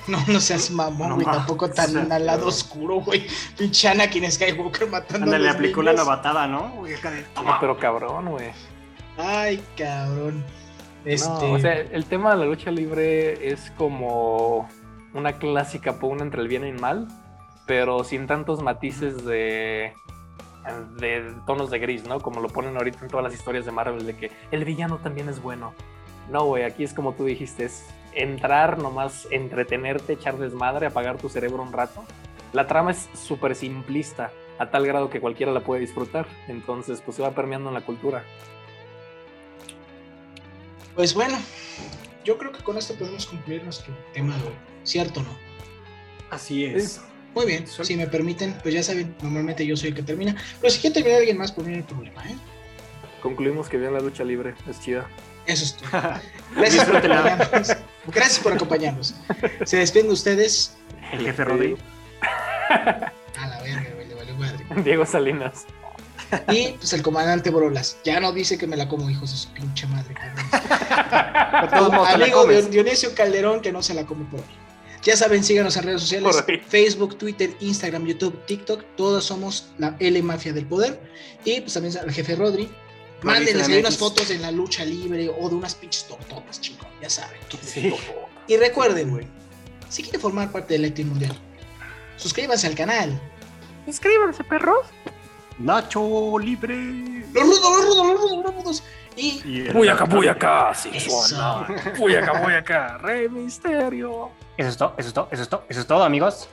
No, 0.12 0.18
no 0.26 0.40
seas 0.40 0.70
mamón, 0.70 1.14
güey, 1.14 1.26
tampoco 1.26 1.68
tan 1.70 1.96
o 1.96 2.06
sea, 2.06 2.16
al 2.16 2.26
lado 2.26 2.46
oscuro, 2.48 2.96
güey. 3.00 3.26
Pinche 3.56 3.88
Anakin 3.88 4.30
Skywalker 4.30 4.88
matando 4.88 5.24
Anda, 5.24 5.36
a 5.36 5.40
le 5.40 5.50
aplicó 5.50 5.82
niños. 5.82 5.96
novatada, 5.96 6.46
¿no? 6.46 6.70
Güey, 6.76 6.94
acá 6.94 7.10
de, 7.10 7.22
No, 7.22 7.28
toma. 7.34 7.60
pero 7.60 7.78
cabrón, 7.78 8.30
güey. 8.30 8.50
Ay, 9.18 9.62
cabrón. 9.76 10.44
Este, 11.04 11.28
No, 11.28 11.52
o 11.52 11.58
sea, 11.58 11.74
el 11.74 12.04
tema 12.06 12.30
de 12.32 12.38
la 12.38 12.44
lucha 12.46 12.70
libre 12.70 13.48
es 13.50 13.70
como 13.76 14.68
una 15.14 15.34
clásica 15.34 15.98
pugna 15.98 16.22
entre 16.22 16.40
el 16.42 16.48
bien 16.48 16.64
y 16.64 16.70
el 16.70 16.80
mal, 16.80 17.06
pero 17.66 18.02
sin 18.04 18.26
tantos 18.26 18.62
matices 18.62 19.24
de, 19.24 19.92
de 21.00 21.34
tonos 21.46 21.70
de 21.70 21.78
gris, 21.78 22.04
¿no? 22.06 22.20
Como 22.20 22.40
lo 22.40 22.48
ponen 22.48 22.76
ahorita 22.76 23.00
en 23.02 23.08
todas 23.08 23.24
las 23.24 23.34
historias 23.34 23.64
de 23.66 23.72
Marvel, 23.72 24.06
de 24.06 24.16
que 24.16 24.30
el 24.50 24.64
villano 24.64 24.98
también 24.98 25.28
es 25.28 25.40
bueno. 25.42 25.74
No, 26.30 26.44
güey, 26.44 26.64
aquí 26.64 26.84
es 26.84 26.92
como 26.92 27.12
tú 27.14 27.24
dijiste, 27.24 27.64
es 27.64 27.86
entrar 28.14 28.78
nomás, 28.78 29.26
entretenerte, 29.30 30.14
echar 30.14 30.38
desmadre, 30.38 30.86
apagar 30.86 31.18
tu 31.18 31.28
cerebro 31.28 31.62
un 31.62 31.72
rato. 31.72 32.04
La 32.52 32.66
trama 32.66 32.90
es 32.92 33.08
súper 33.14 33.54
simplista, 33.54 34.30
a 34.58 34.70
tal 34.70 34.86
grado 34.86 35.10
que 35.10 35.20
cualquiera 35.20 35.52
la 35.52 35.60
puede 35.60 35.80
disfrutar. 35.82 36.26
Entonces, 36.48 37.02
pues 37.02 37.16
se 37.16 37.22
va 37.22 37.32
permeando 37.32 37.68
en 37.68 37.74
la 37.74 37.82
cultura. 37.82 38.24
Pues 40.94 41.14
bueno, 41.14 41.38
yo 42.24 42.38
creo 42.38 42.52
que 42.52 42.62
con 42.62 42.76
esto 42.76 42.94
podemos 42.94 43.26
concluir 43.26 43.62
nuestro 43.62 43.94
tema 44.12 44.36
de 44.36 44.44
hoy. 44.44 44.54
¿Cierto 44.82 45.20
o 45.20 45.22
no? 45.22 45.30
Así 46.30 46.64
es. 46.64 47.02
Muy 47.34 47.46
bien, 47.46 47.66
Sol- 47.66 47.84
si 47.84 47.94
me 47.96 48.06
permiten, 48.06 48.56
pues 48.62 48.74
ya 48.74 48.82
saben, 48.82 49.14
normalmente 49.22 49.64
yo 49.64 49.76
soy 49.76 49.90
el 49.90 49.94
que 49.94 50.02
termina. 50.02 50.34
Pero 50.60 50.72
si 50.72 50.80
quiere 50.80 50.94
terminar 50.94 51.18
alguien 51.20 51.38
más, 51.38 51.52
por 51.52 51.64
mí 51.64 51.70
no 51.70 51.76
hay 51.76 51.82
problema, 51.82 52.24
¿eh? 52.28 52.34
Concluimos 53.22 53.68
que 53.68 53.76
bien 53.76 53.92
la 53.92 54.00
lucha 54.00 54.24
libre, 54.24 54.54
es 54.68 54.80
chida. 54.80 55.06
Eso 55.48 55.64
es 55.64 55.76
todo. 55.76 55.90
Gracias 56.56 56.84
por 56.84 56.96
acompañarnos. 56.96 57.76
Gracias 58.06 58.38
por 58.38 58.52
acompañarnos. 58.52 59.14
Se 59.64 59.78
despiden 59.78 60.08
de 60.08 60.12
ustedes. 60.12 60.76
El 61.12 61.24
jefe 61.24 61.44
Rodrigo. 61.44 61.78
A 62.70 63.46
la 63.48 63.62
verga, 63.62 63.90
güey, 63.94 64.08
le 64.08 64.14
valió 64.14 64.34
madre. 64.36 64.66
Diego 64.84 65.06
Salinas. 65.06 65.64
Y 66.50 66.72
pues 66.72 66.92
el 66.92 67.02
comandante 67.02 67.48
Borolas. 67.48 67.96
Ya 68.04 68.20
no 68.20 68.32
dice 68.32 68.58
que 68.58 68.66
me 68.66 68.76
la 68.76 68.86
como, 68.88 69.08
hijos 69.08 69.30
de 69.30 69.36
su 69.38 69.48
pinche 69.54 69.86
madre, 69.86 70.14
Amigo 72.12 72.44
Dionisio 72.44 73.14
Calderón 73.14 73.62
que 73.62 73.72
no 73.72 73.82
se 73.82 73.94
la 73.94 74.04
come 74.04 74.26
por 74.26 74.40
hoy. 74.40 74.46
Ya 75.02 75.16
saben, 75.16 75.42
síganos 75.42 75.76
en 75.78 75.84
redes 75.84 76.02
sociales. 76.02 76.44
Facebook, 76.68 77.16
Twitter, 77.16 77.50
Instagram, 77.60 78.04
YouTube, 78.04 78.44
TikTok, 78.44 78.84
todos 78.96 79.24
somos 79.24 79.70
la 79.78 79.96
L 79.98 80.22
Mafia 80.22 80.52
del 80.52 80.66
Poder. 80.66 81.00
Y 81.44 81.62
pues 81.62 81.72
también 81.72 81.96
al 81.96 82.12
jefe 82.12 82.36
Rodri. 82.36 82.68
Mándenles 83.22 83.68
ahí 83.68 83.80
unas 83.80 83.96
fotos 83.96 84.28
de 84.28 84.38
la 84.38 84.50
lucha 84.52 84.84
libre 84.84 85.28
o 85.28 85.48
de 85.48 85.54
unas 85.56 85.74
pinches 85.74 86.04
tortotas, 86.06 86.60
chingón, 86.60 86.88
ya 87.02 87.10
saben. 87.10 87.38
Sí. 87.62 87.94
Y 88.46 88.56
recuerden, 88.56 89.10
güey, 89.10 89.26
si 89.88 90.02
quieren 90.02 90.20
formar 90.20 90.50
parte 90.52 90.74
del 90.74 90.84
Acting 90.86 91.06
Mundial, 91.08 91.36
suscríbanse 92.16 92.66
al 92.66 92.74
canal. 92.74 93.20
Inscríbanse, 93.86 94.44
perros. 94.44 94.86
Nacho 95.58 96.38
libre. 96.38 96.76
Los 97.32 97.42
rudos, 97.44 97.60
los 97.60 97.84
rudos, 97.84 98.06
los 98.06 98.20
rudos, 98.20 98.44
los 98.44 98.54
rudos. 98.54 98.82
Y 99.16 99.42
Y 99.44 99.60
el- 99.66 99.72
Puyaca, 99.72 100.06
puyaca, 100.06 100.70
Eso. 100.70 100.88
Sixona. 100.92 101.66
Puyaca, 101.98 102.42
puyaca, 102.42 102.98
Rey 102.98 103.28
Misterio. 103.28 104.30
Eso 104.56 104.68
es 104.68 104.76
todo, 104.76 104.94
eso 104.96 105.08
es 105.08 105.14
todo, 105.14 105.28
eso 105.32 105.42
es 105.42 105.48
todo, 105.48 105.64
eso 105.68 105.80
es 105.80 105.86
todo, 105.86 106.04
amigos. 106.04 106.48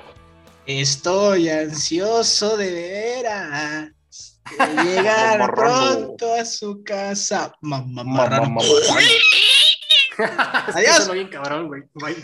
Estoy 0.66 1.50
ansioso 1.50 2.58
de 2.58 2.72
veras 2.74 3.92
llegar 4.84 5.54
pronto 5.54 6.34
a 6.34 6.46
su 6.46 6.84
casa. 6.84 7.54
Mamá, 7.62 8.04
Mamá, 8.04 8.18
marrano. 8.18 8.50
mamá. 8.50 8.62
Adiós. 10.74 11.00
Eso 11.00 11.14
bien 11.14 11.28
cabrón, 11.30 11.68
güey. 11.68 11.84
Bye. 11.94 12.16